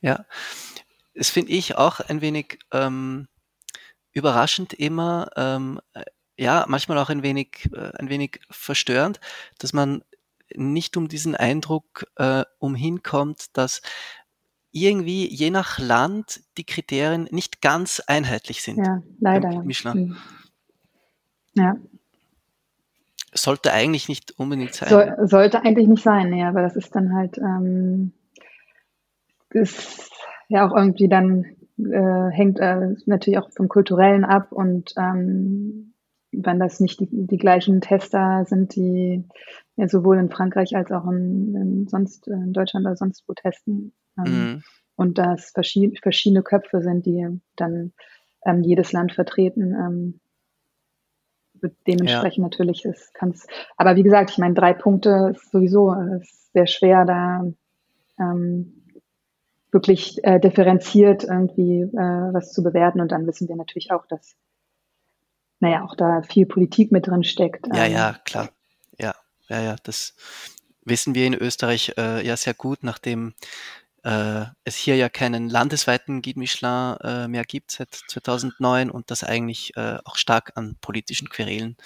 [0.00, 0.26] Ja,
[1.14, 3.28] das finde ich auch ein wenig ähm,
[4.12, 6.04] überraschend immer, ähm, äh,
[6.36, 9.20] ja, manchmal auch ein wenig, äh, ein wenig verstörend,
[9.58, 10.02] dass man
[10.54, 13.80] nicht um diesen Eindruck äh, umhinkommt, dass
[14.70, 18.78] irgendwie je nach Land die Kriterien nicht ganz einheitlich sind.
[18.78, 19.62] Ja, leider.
[19.62, 20.16] Michelin.
[21.54, 21.76] Ja.
[23.34, 24.88] Sollte eigentlich nicht unbedingt sein.
[24.88, 28.12] So, sollte eigentlich nicht sein, nee, aber das ist dann halt, ähm,
[29.50, 30.10] ist
[30.48, 31.44] ja auch irgendwie dann
[31.78, 35.94] äh, hängt äh, natürlich auch vom Kulturellen ab und ähm,
[36.32, 39.24] wenn das nicht die, die gleichen Tester sind, die
[39.76, 43.92] ja, sowohl in Frankreich als auch in, in sonst in Deutschland oder sonst wo testen
[44.18, 44.62] ähm, mhm.
[44.96, 47.26] und das verschied verschiedene Köpfe sind, die
[47.56, 47.92] dann
[48.44, 50.20] ähm, jedes Land vertreten, ähm,
[51.86, 52.42] dementsprechend ja.
[52.42, 53.46] natürlich ist kann's.
[53.76, 57.44] Aber wie gesagt, ich meine drei Punkte ist sowieso ist sehr schwer da
[58.18, 58.82] ähm,
[59.70, 63.00] wirklich äh, differenziert irgendwie äh, was zu bewerten.
[63.00, 64.36] Und dann wissen wir natürlich auch, dass,
[65.60, 67.66] naja, auch da viel Politik mit drin steckt.
[67.74, 68.50] Ja, ähm, ja, klar.
[68.98, 69.14] Ja,
[69.48, 70.14] ja, ja, das
[70.84, 73.34] wissen wir in Österreich äh, ja sehr gut, nachdem
[74.02, 79.22] äh, es hier ja keinen landesweiten Guide Michelin äh, mehr gibt seit 2009 und das
[79.22, 81.76] eigentlich äh, auch stark an politischen Querelen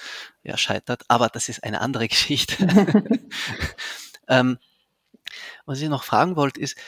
[0.43, 1.05] ja, scheitert.
[1.09, 2.57] Aber das ist eine andere Geschichte.
[4.29, 4.59] ähm,
[5.67, 6.79] was ich noch fragen wollte, ist,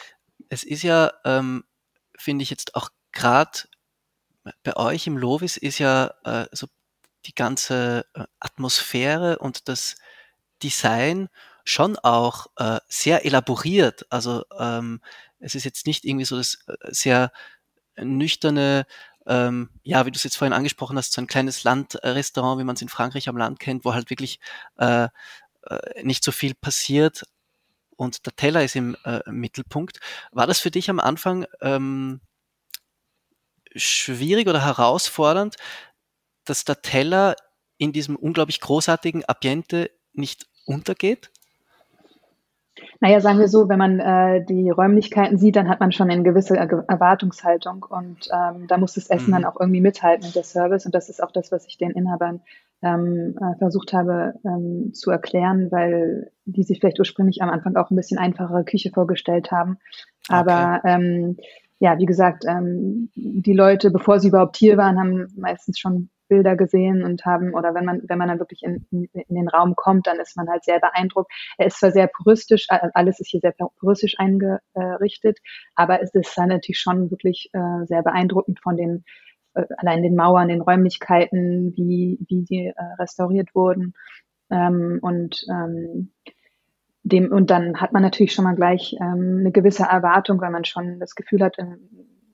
[0.49, 1.65] es ist ja, ähm,
[2.17, 3.69] finde ich jetzt auch gerade
[4.63, 6.69] bei euch im Lovis ist ja äh, so
[7.27, 9.97] die ganze äh, Atmosphäre und das
[10.63, 11.29] Design
[11.69, 14.07] schon auch äh, sehr elaboriert.
[14.11, 15.01] Also ähm,
[15.39, 17.31] es ist jetzt nicht irgendwie so das äh, sehr
[17.97, 18.87] nüchterne,
[19.27, 22.77] ähm, ja, wie du es jetzt vorhin angesprochen hast, so ein kleines Landrestaurant, wie man
[22.77, 24.41] es in Frankreich am Land kennt, wo halt wirklich
[24.79, 25.09] äh,
[25.65, 27.25] äh, nicht so viel passiert
[27.97, 30.01] und der Teller ist im äh, Mittelpunkt.
[30.33, 32.21] War das für dich am Anfang ähm,
[33.77, 35.57] schwierig oder herausfordernd,
[36.45, 37.37] dass der Teller
[37.77, 41.31] in diesem unglaublich großartigen Ambiente nicht untergeht?
[43.01, 46.23] Naja, sagen wir so, wenn man äh, die Räumlichkeiten sieht, dann hat man schon eine
[46.23, 49.35] gewisse Erwartungshaltung und ähm, da muss das Essen mhm.
[49.35, 51.93] dann auch irgendwie mithalten mit der Service und das ist auch das, was ich den
[51.93, 52.41] Inhabern
[52.83, 57.91] ähm, äh, versucht habe ähm, zu erklären, weil die sich vielleicht ursprünglich am Anfang auch
[57.91, 59.79] ein bisschen einfachere Küche vorgestellt haben.
[60.29, 60.95] Aber okay.
[60.95, 61.37] ähm,
[61.81, 66.57] ja, wie gesagt, ähm, die Leute, bevor sie überhaupt hier waren, haben meistens schon Bilder
[66.57, 70.07] gesehen und haben, oder wenn man, wenn man dann wirklich in, in, den Raum kommt,
[70.07, 71.33] dann ist man halt sehr beeindruckt.
[71.57, 75.39] Er ist zwar sehr puristisch, alles ist hier sehr puristisch eingerichtet,
[75.75, 79.05] aber es ist dann natürlich schon wirklich äh, sehr beeindruckend von den,
[79.55, 83.95] äh, allein den Mauern, den Räumlichkeiten, wie, wie sie äh, restauriert wurden.
[84.51, 86.13] Ähm, und ähm,
[87.03, 90.65] dem, und dann hat man natürlich schon mal gleich ähm, eine gewisse Erwartung, weil man
[90.65, 91.67] schon das Gefühl hat, in,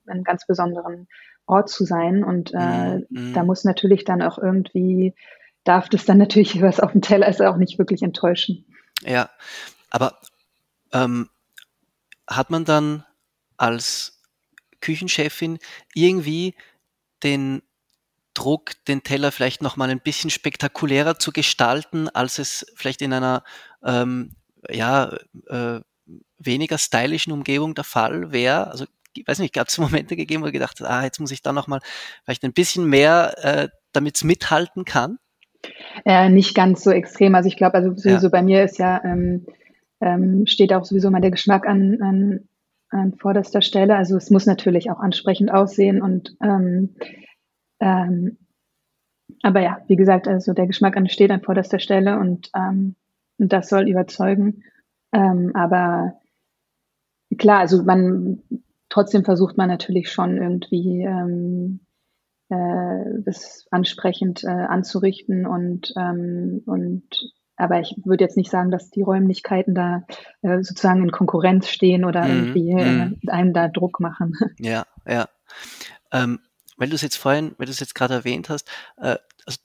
[0.04, 1.06] in einem ganz besonderen
[1.46, 2.24] Ort zu sein.
[2.24, 3.32] Und äh, mhm.
[3.34, 5.14] da muss natürlich dann auch irgendwie,
[5.64, 8.64] darf das dann natürlich, was auf dem Teller ist, auch nicht wirklich enttäuschen.
[9.02, 9.30] Ja,
[9.90, 10.18] aber
[10.92, 11.28] ähm,
[12.28, 13.04] hat man dann
[13.56, 14.22] als
[14.80, 15.58] Küchenchefin
[15.94, 16.54] irgendwie
[17.22, 17.62] den
[18.34, 23.12] Druck, den Teller vielleicht noch mal ein bisschen spektakulärer zu gestalten, als es vielleicht in
[23.12, 23.44] einer
[23.84, 24.34] ähm,
[24.68, 25.16] ja,
[25.46, 25.80] äh,
[26.38, 28.70] weniger stylischen Umgebung der Fall wäre?
[28.70, 28.86] Also
[29.26, 31.52] weiß nicht, gab es Momente gegeben, wo du gedacht hast, ah, jetzt muss ich da
[31.52, 31.80] nochmal
[32.24, 35.18] vielleicht ein bisschen mehr, äh, damit es mithalten kann?
[36.04, 37.34] Äh, nicht ganz so extrem.
[37.34, 38.30] Also ich glaube, also sowieso ja.
[38.30, 39.46] bei mir ist ja, ähm,
[40.00, 42.48] ähm, steht auch sowieso mal der Geschmack an, an,
[42.90, 43.96] an vorderster Stelle.
[43.96, 46.96] Also es muss natürlich auch ansprechend aussehen und ähm,
[47.80, 48.38] ähm,
[49.42, 52.96] aber ja, wie gesagt, also der Geschmack an steht an vorderster Stelle und, ähm,
[53.38, 54.64] und das soll überzeugen.
[55.12, 56.14] Ähm, aber
[57.36, 58.42] klar, also man
[58.94, 61.80] trotzdem versucht man natürlich schon irgendwie ähm,
[62.48, 67.02] äh, das ansprechend äh, anzurichten und, ähm, und
[67.56, 70.04] aber ich würde jetzt nicht sagen, dass die Räumlichkeiten da
[70.42, 73.20] äh, sozusagen in Konkurrenz stehen oder mm, irgendwie äh, mm.
[73.28, 74.34] einem da Druck machen.
[74.60, 75.28] Ja, ja.
[76.12, 76.38] Ähm,
[76.76, 78.68] weil du es jetzt vorhin, weil du es jetzt gerade erwähnt hast,
[78.98, 79.58] äh, also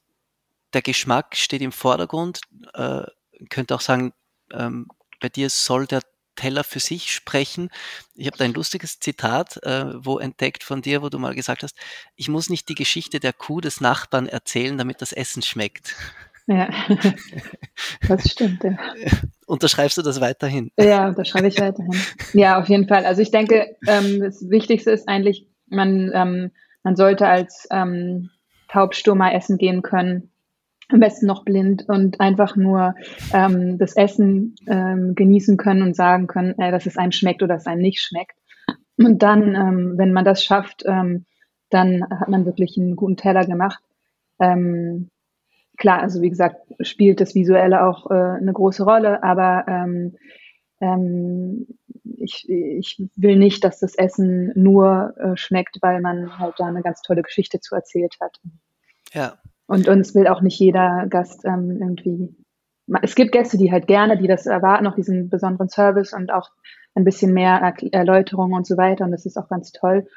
[0.74, 2.42] der Geschmack steht im Vordergrund.
[2.74, 3.04] Äh,
[3.50, 4.14] könnte auch sagen,
[4.54, 4.88] ähm,
[5.20, 6.02] bei dir soll der
[6.40, 7.70] Teller für sich sprechen.
[8.16, 11.64] Ich habe da ein lustiges Zitat, äh, wo entdeckt von dir, wo du mal gesagt
[11.64, 11.76] hast,
[12.16, 15.96] ich muss nicht die Geschichte der Kuh des Nachbarn erzählen, damit das Essen schmeckt.
[16.48, 16.70] Ja,
[18.08, 18.64] das stimmt.
[18.64, 18.78] Ja.
[19.48, 20.72] Unterschreibst du das weiterhin?
[20.80, 21.94] Ja, unterschreibe ich weiterhin.
[22.32, 23.06] Ja, auf jeden Fall.
[23.06, 26.52] Also ich denke, ähm, das Wichtigste ist eigentlich, man, ähm,
[26.84, 28.30] man sollte als ähm,
[28.70, 30.32] Taubstummer essen gehen können
[30.90, 32.96] am besten noch blind und einfach nur
[33.34, 37.54] ähm, das Essen ähm, genießen können und sagen können, äh, dass es einem schmeckt oder
[37.56, 38.38] dass es einem nicht schmeckt.
[38.98, 41.26] Und dann, ähm, wenn man das schafft, ähm,
[41.70, 43.82] dann hat man wirklich einen guten Teller gemacht.
[44.40, 45.10] Ähm,
[45.78, 50.18] klar, also wie gesagt, spielt das Visuelle auch äh, eine große Rolle, aber ähm,
[50.82, 51.68] ähm,
[52.18, 56.82] ich, ich will nicht, dass das Essen nur äh, schmeckt, weil man halt da eine
[56.82, 58.40] ganz tolle Geschichte zu erzählt hat.
[59.14, 59.38] Ja,
[59.70, 62.36] und uns will auch nicht jeder Gast ähm, irgendwie.
[63.04, 66.50] Es gibt Gäste, die halt gerne, die das erwarten, auch diesen besonderen Service und auch
[66.96, 69.06] ein bisschen mehr Erläuterung und so weiter.
[69.06, 70.08] Und das ist auch ganz toll.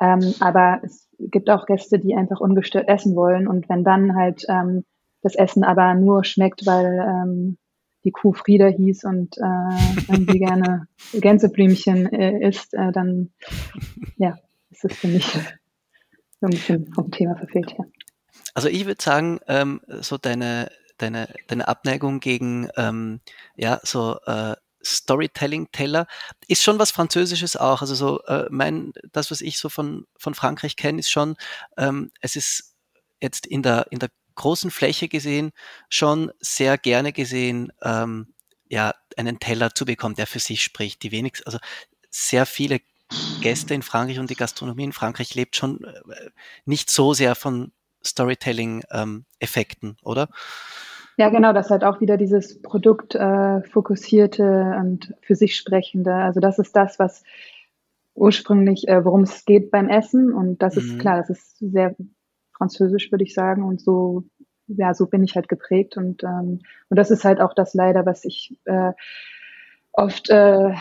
[0.00, 3.46] Ähm, aber es gibt auch Gäste, die einfach ungestört essen wollen.
[3.46, 4.84] Und wenn dann halt ähm,
[5.22, 7.58] das Essen aber nur schmeckt, weil ähm,
[8.02, 13.30] die Kuh Frieda hieß und äh, irgendwie gerne Gänseblümchen äh, isst, äh, dann
[14.16, 14.36] ja,
[14.72, 17.86] ist es für mich so ein bisschen vom Thema verfehlt her.
[18.56, 23.20] Also ich würde sagen, ähm, so deine, deine, deine Abneigung gegen ähm,
[23.54, 26.06] ja, so äh, Storytelling-Teller
[26.48, 27.82] ist schon was Französisches auch.
[27.82, 31.36] Also so äh, mein, das, was ich so von, von Frankreich kenne, ist schon,
[31.76, 32.74] ähm, es ist
[33.20, 35.52] jetzt in der, in der großen Fläche gesehen
[35.90, 38.32] schon sehr gerne gesehen, ähm,
[38.70, 41.02] ja, einen Teller zu bekommen, der für sich spricht.
[41.02, 41.58] Die wenigsten, also
[42.08, 42.80] sehr viele
[43.42, 46.30] Gäste in Frankreich und die Gastronomie in Frankreich lebt schon äh,
[46.64, 47.72] nicht so sehr von
[48.06, 50.28] Storytelling-Effekten, ähm, oder?
[51.18, 53.62] Ja, genau, das hat auch wieder dieses Produkt äh,
[54.78, 56.14] und für sich sprechende.
[56.14, 57.22] Also das ist das, was
[58.14, 60.32] ursprünglich, äh, worum es geht beim Essen.
[60.32, 60.82] Und das mhm.
[60.82, 61.96] ist klar, das ist sehr
[62.56, 63.62] französisch, würde ich sagen.
[63.62, 64.24] Und so,
[64.66, 65.96] ja, so bin ich halt geprägt.
[65.96, 68.92] Und, ähm, und das ist halt auch das leider, was ich äh,
[69.92, 70.74] oft äh,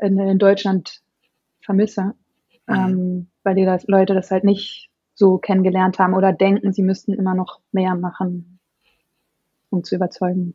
[0.00, 1.00] in, in Deutschland
[1.62, 2.14] vermisse.
[2.66, 2.74] Mhm.
[2.74, 4.89] Ähm, weil die Leute das halt nicht
[5.20, 8.58] so kennengelernt haben oder denken, sie müssten immer noch mehr machen,
[9.68, 10.54] um zu überzeugen.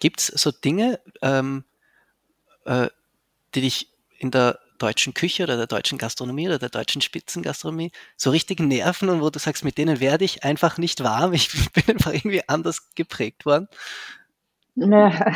[0.00, 1.64] Gibt es so Dinge, ähm,
[2.64, 2.88] äh,
[3.54, 8.30] die dich in der deutschen Küche oder der deutschen Gastronomie oder der deutschen Spitzengastronomie so
[8.30, 11.84] richtig nerven und wo du sagst, mit denen werde ich einfach nicht warm, ich bin
[11.88, 13.68] einfach irgendwie anders geprägt worden?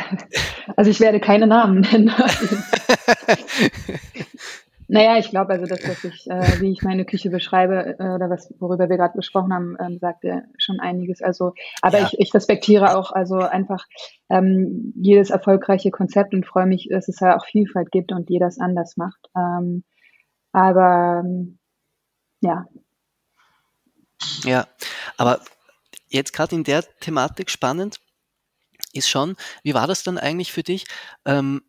[0.77, 2.09] Also ich werde keine Namen nennen.
[4.93, 8.29] Naja, ich glaube, also das, was ich, äh, wie ich meine Küche beschreibe, äh, oder
[8.29, 11.21] was, worüber wir gerade gesprochen haben, ähm, sagt ja schon einiges.
[11.21, 12.07] Also, aber ja.
[12.07, 13.85] ich, ich respektiere auch also einfach
[14.29, 18.47] ähm, jedes erfolgreiche Konzept und freue mich, dass es ja auch Vielfalt gibt und jeder
[18.47, 19.29] es anders macht.
[19.33, 19.85] Ähm,
[20.51, 21.23] aber
[22.41, 22.65] ja.
[24.43, 24.67] Ja,
[25.15, 25.39] aber
[26.09, 28.01] jetzt gerade in der Thematik spannend
[28.91, 30.85] ist schon, wie war das dann eigentlich für dich?
[31.23, 31.61] Ähm,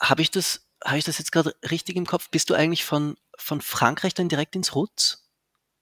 [0.00, 2.30] Habe ich das habe ich das jetzt gerade richtig im Kopf?
[2.30, 5.26] Bist du eigentlich von, von Frankreich dann direkt ins Rutz?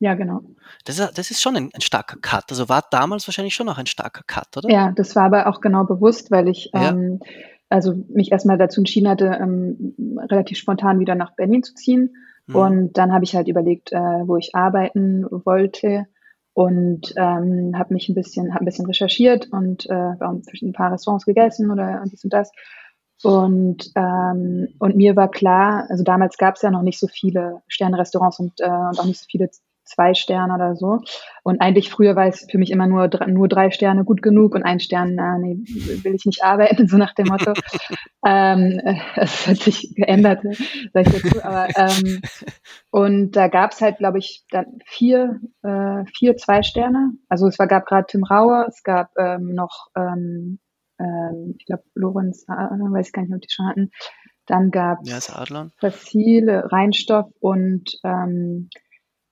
[0.00, 0.42] Ja, genau.
[0.84, 2.44] Das ist, das ist schon ein, ein, starker Cut.
[2.50, 4.70] Also war damals wahrscheinlich schon auch ein starker Cut, oder?
[4.70, 6.90] Ja, das war aber auch genau bewusst, weil ich ja.
[6.90, 7.20] ähm,
[7.68, 9.94] also mich erstmal dazu entschieden hatte, ähm,
[10.30, 12.14] relativ spontan wieder nach Berlin zu ziehen.
[12.46, 12.56] Mhm.
[12.56, 16.06] Und dann habe ich halt überlegt, äh, wo ich arbeiten wollte
[16.52, 21.24] und ähm, habe mich ein bisschen, habe ein bisschen recherchiert und äh, ein paar Restaurants
[21.24, 22.52] gegessen oder dies und das
[23.24, 27.62] und, ähm, und mir war klar, also damals gab es ja noch nicht so viele
[27.68, 29.48] Sternrestaurants und, äh, und auch nicht so viele
[29.84, 31.00] zwei Sterne oder so.
[31.42, 34.62] Und eigentlich früher war es für mich immer nur, nur drei Sterne gut genug und
[34.62, 35.56] ein Stern, äh, nee,
[36.02, 37.54] will ich nicht arbeiten, so nach dem Motto.
[38.26, 38.80] ähm,
[39.16, 40.42] es hat sich geändert,
[40.92, 41.44] sag ich dazu.
[41.44, 42.20] Aber, ähm,
[42.90, 47.12] und da gab es halt, glaube ich, dann vier, äh, vier zwei Sterne.
[47.28, 50.58] Also es war, gab gerade Tim Rauer, es gab ähm, noch ähm,
[50.98, 53.90] ähm, ich glaube, Lorenz Adler, weiß ich gar nicht, ob die schon hatten.
[54.46, 55.20] Dann gab es ja,
[55.78, 58.68] Facile, Reinstoff und, ähm,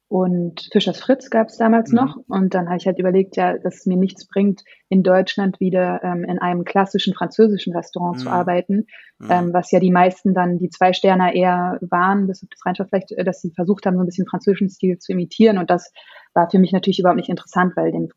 [0.08, 1.96] und Fischers Fritz gab es damals mhm.
[1.96, 2.16] noch.
[2.28, 6.02] Und dann habe ich halt überlegt, ja, dass es mir nichts bringt, in Deutschland wieder
[6.02, 8.20] ähm, in einem klassischen französischen Restaurant mhm.
[8.20, 8.86] zu arbeiten,
[9.18, 9.30] mhm.
[9.30, 12.88] ähm, was ja die meisten dann die zwei Sterne eher waren, bis auf das Reinstoff
[12.88, 15.58] vielleicht, äh, dass sie versucht haben, so ein bisschen französischen Stil zu imitieren.
[15.58, 15.92] Und das
[16.34, 18.08] war für mich natürlich überhaupt nicht interessant, weil den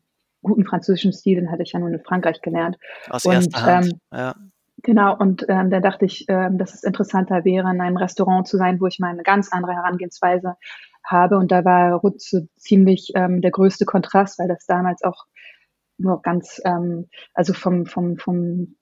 [0.46, 2.78] guten französischen Stil, den hatte ich ja nur in Frankreich gelernt.
[3.10, 4.34] Aus und, erster Hand, ähm, ja.
[4.82, 8.56] Genau, und ähm, da dachte ich, ähm, dass es interessanter wäre, in einem Restaurant zu
[8.56, 10.56] sein, wo ich mal eine ganz andere Herangehensweise
[11.02, 11.38] habe.
[11.38, 15.24] Und da war Rutze ziemlich ähm, der größte Kontrast, weil das damals auch
[15.98, 18.76] nur ganz, ähm, also vom, vom, vom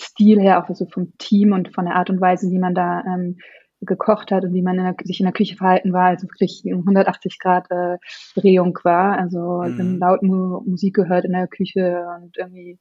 [0.00, 3.02] Stil her, auch also vom Team und von der Art und Weise, wie man da
[3.04, 3.38] ähm,
[3.82, 6.62] gekocht hat und wie man in der, sich in der Küche verhalten war, also wirklich
[6.64, 7.98] 180 Grad äh,
[8.34, 9.18] Drehung war.
[9.18, 9.98] Also mhm.
[9.98, 12.78] laut Mu Musik gehört in der Küche und irgendwie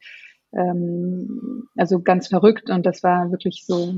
[0.54, 3.94] ähm, also ganz verrückt und das war wirklich so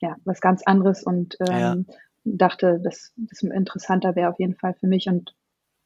[0.00, 1.94] ja was ganz anderes und ähm, ja.
[2.24, 5.34] dachte, dass das interessanter wäre auf jeden Fall für mich und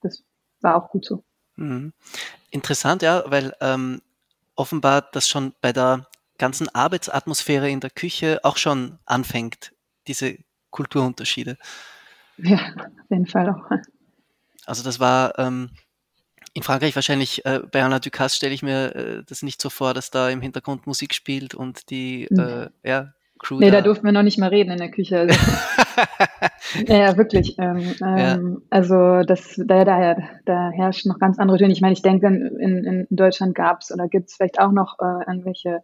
[0.01, 0.25] das
[0.61, 1.25] war auch gut so.
[1.57, 1.93] Mhm.
[2.51, 4.01] Interessant, ja, weil ähm,
[4.57, 6.07] offenbar das schon bei der
[6.39, 9.73] ganzen Arbeitsatmosphäre in der Küche auch schon anfängt,
[10.07, 10.39] diese
[10.71, 11.57] Kulturunterschiede.
[12.39, 13.71] Ja, auf jeden Fall auch.
[14.67, 15.71] Also das war ähm,
[16.55, 19.95] in Frankreich wahrscheinlich, äh, bei Anna Ducasse stelle ich mir äh, das nicht so vor,
[19.95, 23.59] dass da im Hintergrund Musik spielt und die äh, ja, Crew.
[23.59, 25.19] Nee, da, da durften wir noch nicht mal reden in der Küche.
[25.21, 25.39] Also.
[26.87, 27.57] ja, wirklich.
[27.59, 28.35] Ähm, ja.
[28.35, 31.73] Ähm, also das, da, da, da herrschen noch ganz andere Töne.
[31.73, 34.99] Ich meine, ich denke, in, in Deutschland gab es oder gibt es vielleicht auch noch
[35.01, 35.83] äh, irgendwelche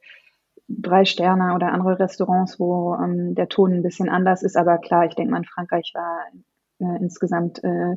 [0.68, 4.56] drei Sterne oder andere Restaurants, wo ähm, der Ton ein bisschen anders ist.
[4.56, 6.24] Aber klar, ich denke mal, in Frankreich war
[6.80, 7.96] äh, insgesamt äh,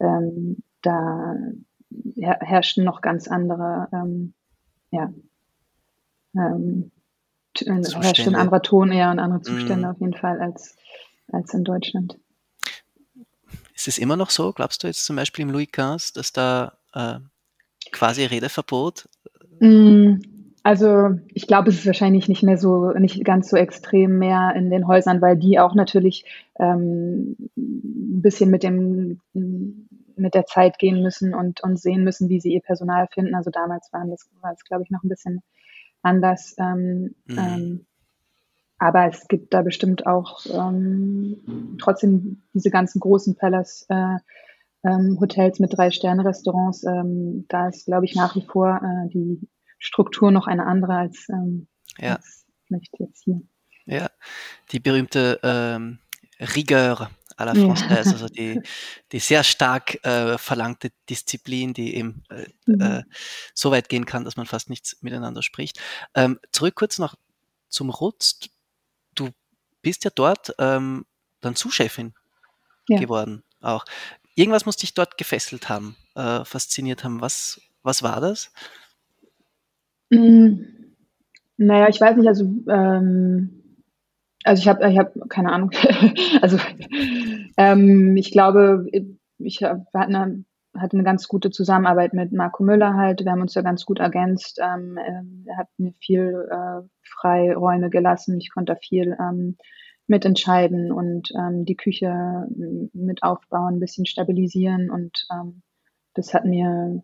[0.00, 1.34] ähm, da
[2.16, 4.34] her herrschten noch ganz andere, ähm,
[4.90, 5.12] ja,
[6.34, 6.92] ähm,
[7.58, 9.90] herrscht ein anderer Ton eher und andere Zustände mm.
[9.90, 10.76] auf jeden Fall als,
[11.32, 12.18] als in Deutschland.
[13.74, 16.78] Ist es immer noch so, glaubst du jetzt zum Beispiel im Louis XV, dass da
[16.92, 17.18] äh,
[17.92, 19.08] quasi Redeverbot?
[19.60, 20.16] Mm,
[20.66, 24.68] also ich glaube, es ist wahrscheinlich nicht mehr so, nicht ganz so extrem mehr in
[24.68, 26.24] den Häusern, weil die auch natürlich
[26.58, 29.20] ähm, ein bisschen mit dem
[30.16, 33.36] mit der Zeit gehen müssen und, und sehen müssen, wie sie ihr Personal finden.
[33.36, 35.40] Also damals waren das, war es, glaube ich, noch ein bisschen
[36.02, 36.56] anders.
[36.58, 37.38] Ähm, mhm.
[37.38, 37.86] ähm,
[38.78, 44.16] aber es gibt da bestimmt auch ähm, trotzdem diese ganzen großen Palace äh,
[44.82, 46.82] ähm, Hotels mit drei Sterne Restaurants.
[46.82, 49.46] Ähm, da ist, glaube ich, nach wie vor äh, die
[49.78, 51.68] Struktur noch eine andere als, ähm,
[51.98, 52.16] ja.
[52.16, 53.40] als vielleicht jetzt hier.
[53.86, 54.10] Ja,
[54.72, 56.00] die berühmte ähm,
[56.40, 58.12] Rigueur à la Française, ja.
[58.12, 58.60] also die,
[59.12, 62.80] die sehr stark äh, verlangte Disziplin, die eben äh, mhm.
[62.80, 63.02] äh,
[63.54, 65.80] so weit gehen kann, dass man fast nichts miteinander spricht.
[66.14, 67.14] Ähm, zurück kurz noch
[67.68, 68.40] zum Rutz.
[69.14, 69.30] Du
[69.82, 71.04] bist ja dort ähm,
[71.40, 72.14] dann Zuschefin
[72.88, 72.98] ja.
[72.98, 73.44] geworden.
[73.60, 73.84] auch.
[74.34, 77.20] Irgendwas muss dich dort gefesselt haben, äh, fasziniert haben.
[77.20, 78.52] Was, was war das?
[80.10, 80.64] Mm,
[81.56, 83.62] naja, ich weiß nicht, also, ähm,
[84.44, 85.70] also ich habe ich hab keine Ahnung.
[86.42, 86.58] also
[87.56, 88.86] ähm, ich glaube,
[89.38, 90.44] ich hatte eine,
[90.76, 93.24] hatte eine ganz gute Zusammenarbeit mit Marco Müller halt.
[93.24, 94.60] Wir haben uns da ganz gut ergänzt.
[94.62, 94.98] Ähm,
[95.46, 98.38] er hat mir viel äh, Freiräume gelassen.
[98.38, 99.56] Ich konnte da viel ähm,
[100.06, 102.46] mitentscheiden und ähm, die Küche
[102.92, 105.62] mit aufbauen, ein bisschen stabilisieren und ähm,
[106.14, 107.02] das hat mir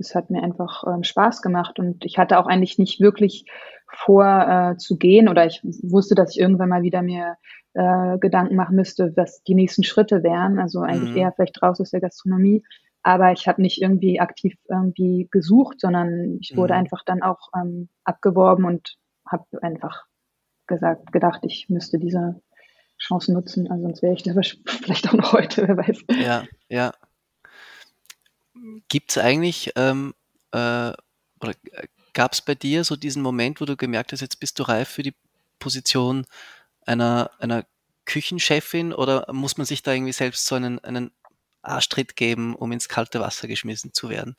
[0.00, 3.44] das hat mir einfach ähm, Spaß gemacht und ich hatte auch eigentlich nicht wirklich
[3.86, 7.36] vor äh, zu gehen oder ich wusste, dass ich irgendwann mal wieder mir
[7.74, 10.58] äh, Gedanken machen müsste, was die nächsten Schritte wären.
[10.58, 11.18] Also eigentlich mhm.
[11.18, 12.64] eher vielleicht raus aus der Gastronomie.
[13.02, 16.80] Aber ich habe nicht irgendwie aktiv irgendwie gesucht, sondern ich wurde mhm.
[16.80, 18.96] einfach dann auch ähm, abgeworben und
[19.26, 20.04] habe einfach
[20.66, 22.40] gesagt, gedacht, ich müsste diese
[22.98, 24.32] Chance nutzen, also sonst wäre ich da
[24.66, 26.04] vielleicht auch noch heute, wer weiß.
[26.22, 26.92] Ja, ja.
[28.88, 30.14] Gibt es eigentlich ähm,
[30.52, 30.92] äh,
[31.40, 31.54] oder
[32.12, 34.88] gab es bei dir so diesen Moment, wo du gemerkt hast, jetzt bist du reif
[34.88, 35.14] für die
[35.58, 36.26] Position
[36.86, 37.66] einer, einer
[38.04, 41.12] Küchenchefin oder muss man sich da irgendwie selbst so einen, einen
[41.62, 44.36] Arschtritt geben, um ins kalte Wasser geschmissen zu werden?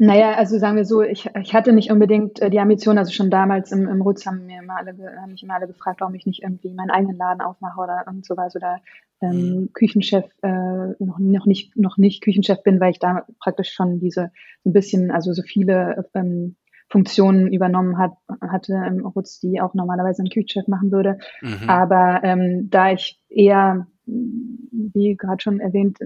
[0.00, 3.30] Naja, also sagen wir so, ich, ich hatte nicht unbedingt äh, die Ambition, also schon
[3.30, 6.24] damals im, im Rutz haben, mir immer alle, haben mich immer alle gefragt, warum ich
[6.24, 8.78] nicht irgendwie meinen eigenen Laden aufmache oder und so was oder
[9.20, 9.72] ähm, mhm.
[9.72, 14.30] Küchenchef äh, noch, noch nicht noch nicht Küchenchef bin, weil ich da praktisch schon diese
[14.62, 16.54] so ein bisschen, also so viele ähm,
[16.88, 21.18] Funktionen übernommen hat, hatte im Rutz, die auch normalerweise ein Küchenchef machen würde.
[21.42, 21.68] Mhm.
[21.68, 25.98] Aber ähm, da ich eher, wie gerade schon erwähnt,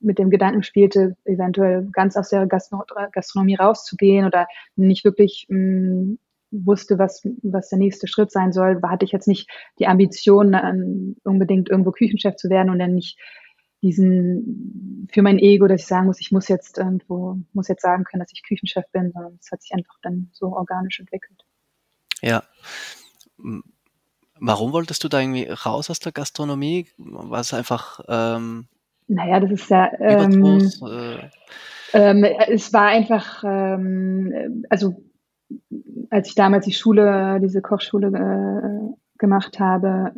[0.00, 2.82] mit dem Gedanken spielte, eventuell ganz aus der Gastro
[3.12, 6.18] Gastronomie rauszugehen oder nicht wirklich mh, mm,
[6.50, 11.16] wusste, was, was der nächste Schritt sein soll, hatte ich jetzt nicht die Ambition, um,
[11.24, 13.18] unbedingt irgendwo Küchenchef zu werden und dann nicht
[13.82, 18.04] diesen für mein Ego, dass ich sagen muss, ich muss jetzt irgendwo, muss jetzt sagen
[18.04, 21.44] können, dass ich Küchenchef bin, sondern es hat sich einfach dann so organisch entwickelt.
[22.22, 22.42] Ja.
[24.38, 26.88] Warum wolltest du da irgendwie raus aus der Gastronomie?
[26.96, 28.66] War es einfach ähm,
[29.08, 29.90] naja, das ist ja.
[30.00, 31.18] Ähm, äh.
[31.92, 34.96] ähm, es war einfach, ähm, also
[36.10, 40.12] als ich damals die Schule, diese Kochschule äh, gemacht habe,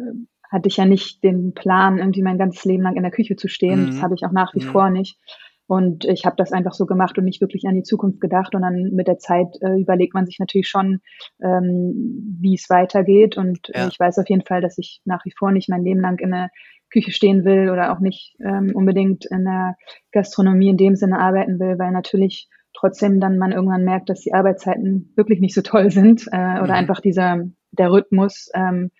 [0.51, 3.49] hatte ich ja nicht den Plan, irgendwie mein ganzes Leben lang in der Küche zu
[3.49, 3.83] stehen.
[3.83, 3.87] Mhm.
[3.89, 4.71] Das habe ich auch nach wie mhm.
[4.71, 5.19] vor nicht.
[5.67, 8.55] Und ich habe das einfach so gemacht und nicht wirklich an die Zukunft gedacht.
[8.55, 11.01] Und dann mit der Zeit äh, überlegt man sich natürlich schon,
[11.43, 13.37] ähm, wie es weitergeht.
[13.37, 13.87] Und ja.
[13.87, 16.31] ich weiß auf jeden Fall, dass ich nach wie vor nicht mein Leben lang in
[16.31, 16.49] der
[16.91, 19.77] Küche stehen will oder auch nicht ähm, unbedingt in der
[20.13, 24.35] Gastronomie in dem Sinne arbeiten will, weil natürlich trotzdem dann man irgendwann merkt, dass die
[24.35, 26.71] Arbeitszeiten wirklich nicht so toll sind äh, oder mhm.
[26.71, 28.91] einfach dieser der Rhythmus ähm,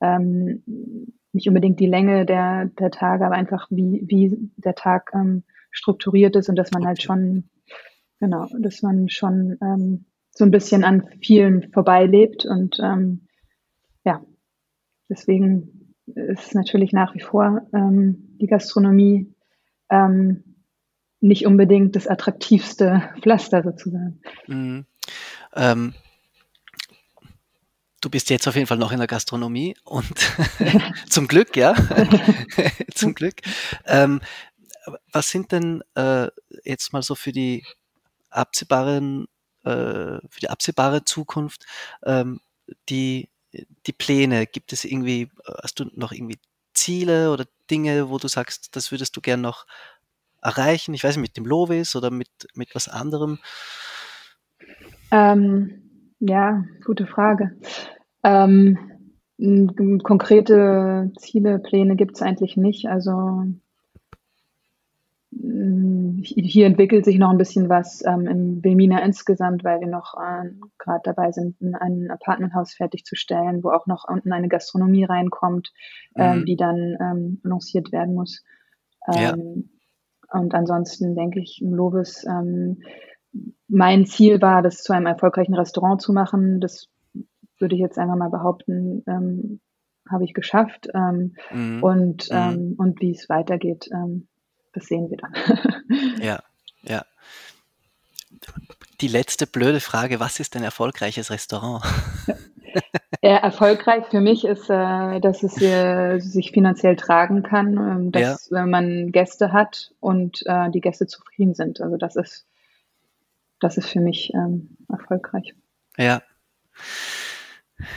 [0.00, 0.62] ähm,
[1.32, 6.34] nicht unbedingt die Länge der, der Tage, aber einfach wie, wie der Tag ähm, strukturiert
[6.36, 7.50] ist und dass man halt schon,
[8.18, 13.28] genau, dass man schon ähm, so ein bisschen an vielen vorbeilebt und ähm,
[14.04, 14.24] ja,
[15.08, 15.79] deswegen
[16.14, 19.32] ist natürlich nach wie vor ähm, die Gastronomie
[19.90, 20.44] ähm,
[21.20, 24.20] nicht unbedingt das attraktivste Pflaster sozusagen.
[24.46, 24.86] Mhm.
[25.54, 25.94] Ähm,
[28.00, 30.14] du bist jetzt auf jeden Fall noch in der Gastronomie und
[31.08, 31.74] zum Glück, ja,
[32.94, 33.36] zum Glück.
[33.86, 34.20] Ähm,
[35.12, 36.28] was sind denn äh,
[36.64, 37.64] jetzt mal so für die
[38.30, 39.26] absehbaren,
[39.64, 41.66] äh, für die absehbare Zukunft
[42.04, 42.40] ähm,
[42.88, 44.46] die die Pläne?
[44.46, 45.30] Gibt es irgendwie,
[45.62, 46.38] hast du noch irgendwie
[46.74, 49.66] Ziele oder Dinge, wo du sagst, das würdest du gern noch
[50.42, 50.94] erreichen?
[50.94, 53.38] Ich weiß nicht, mit dem Lovis oder mit, mit was anderem?
[55.10, 57.56] Ähm, ja, gute Frage.
[58.22, 58.78] Ähm,
[60.02, 62.86] konkrete Ziele, Pläne gibt es eigentlich nicht.
[62.86, 63.44] Also
[66.22, 70.50] hier entwickelt sich noch ein bisschen was ähm, in Wilmina insgesamt, weil wir noch äh,
[70.78, 75.72] gerade dabei sind, ein Apartmenthaus fertigzustellen, wo auch noch unten eine Gastronomie reinkommt,
[76.16, 76.44] äh, mhm.
[76.44, 78.44] die dann ähm, lanciert werden muss.
[79.08, 79.70] Ähm,
[80.32, 80.40] ja.
[80.40, 82.82] Und ansonsten denke ich, im Lovis, ähm,
[83.68, 86.60] mein Ziel war, das zu einem erfolgreichen Restaurant zu machen.
[86.60, 86.88] Das
[87.58, 89.60] würde ich jetzt einfach mal behaupten, ähm,
[90.08, 90.88] habe ich geschafft.
[90.94, 91.82] Ähm, mhm.
[91.82, 92.74] Und, mhm.
[92.76, 93.88] und wie es weitergeht,
[94.72, 95.34] das sehen wir dann.
[96.22, 96.42] ja,
[96.82, 97.04] ja.
[99.00, 101.84] Die letzte blöde Frage, was ist ein erfolgreiches Restaurant?
[103.22, 108.48] Ja, erfolgreich für mich ist, äh, dass es äh, sich finanziell tragen kann, äh, dass
[108.48, 108.64] ja.
[108.64, 111.82] man Gäste hat und äh, die Gäste zufrieden sind.
[111.82, 112.46] Also das ist,
[113.58, 115.54] das ist für mich ähm, erfolgreich.
[115.98, 116.22] Ja.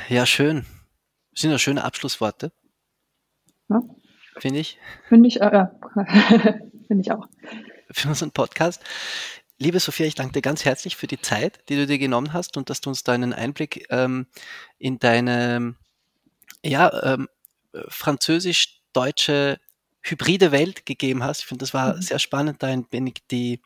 [0.10, 0.66] Ja, schön.
[1.32, 2.52] Das sind ja schöne Abschlussworte.
[3.70, 3.82] Ja.
[4.44, 4.78] Finde ich.
[5.08, 5.68] Finde ich, äh,
[6.88, 7.28] finde ich auch.
[7.90, 8.84] Für unseren Podcast.
[9.58, 12.58] Liebe Sophia, ich danke dir ganz herzlich für die Zeit, die du dir genommen hast
[12.58, 14.28] und dass du uns da einen Einblick ähm,
[14.80, 15.76] in deine
[16.62, 17.30] ja, ähm,
[17.88, 19.62] französisch-deutsche
[20.02, 21.40] hybride Welt gegeben hast.
[21.40, 22.02] Ich finde, das war mhm.
[22.02, 23.62] sehr spannend, da ein wenig die,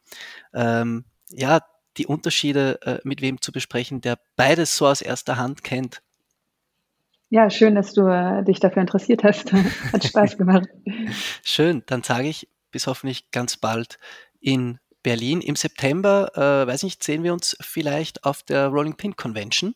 [0.54, 1.62] ähm, ja,
[1.98, 6.04] die Unterschiede äh, mit wem zu besprechen, der beides so aus erster Hand kennt.
[7.30, 9.52] Ja, schön, dass du äh, dich dafür interessiert hast.
[9.54, 10.68] Hat Spaß gemacht.
[11.44, 13.98] schön, dann sage ich bis hoffentlich ganz bald
[14.40, 15.42] in Berlin.
[15.42, 19.76] Im September, äh, weiß nicht, sehen wir uns vielleicht auf der Rolling Pin Convention.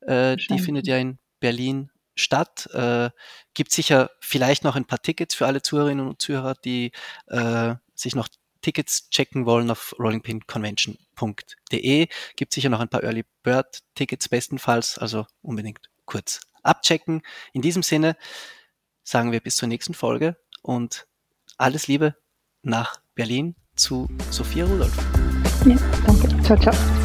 [0.00, 2.68] Äh, die findet ja in Berlin statt.
[2.72, 3.10] Äh,
[3.54, 6.92] gibt sicher vielleicht noch ein paar Tickets für alle Zuhörerinnen und Zuhörer, die
[7.26, 8.28] äh, sich noch
[8.62, 12.08] Tickets checken wollen auf rollingpinconvention.de.
[12.36, 17.22] Gibt sicher noch ein paar Early Bird Tickets bestenfalls, also unbedingt kurz abchecken.
[17.52, 18.16] In diesem Sinne
[19.02, 21.06] sagen wir bis zur nächsten Folge und
[21.56, 22.16] alles Liebe
[22.62, 24.96] nach Berlin zu Sophia Rudolph.
[25.64, 26.42] Ja, danke.
[26.42, 26.99] Ciao, ciao.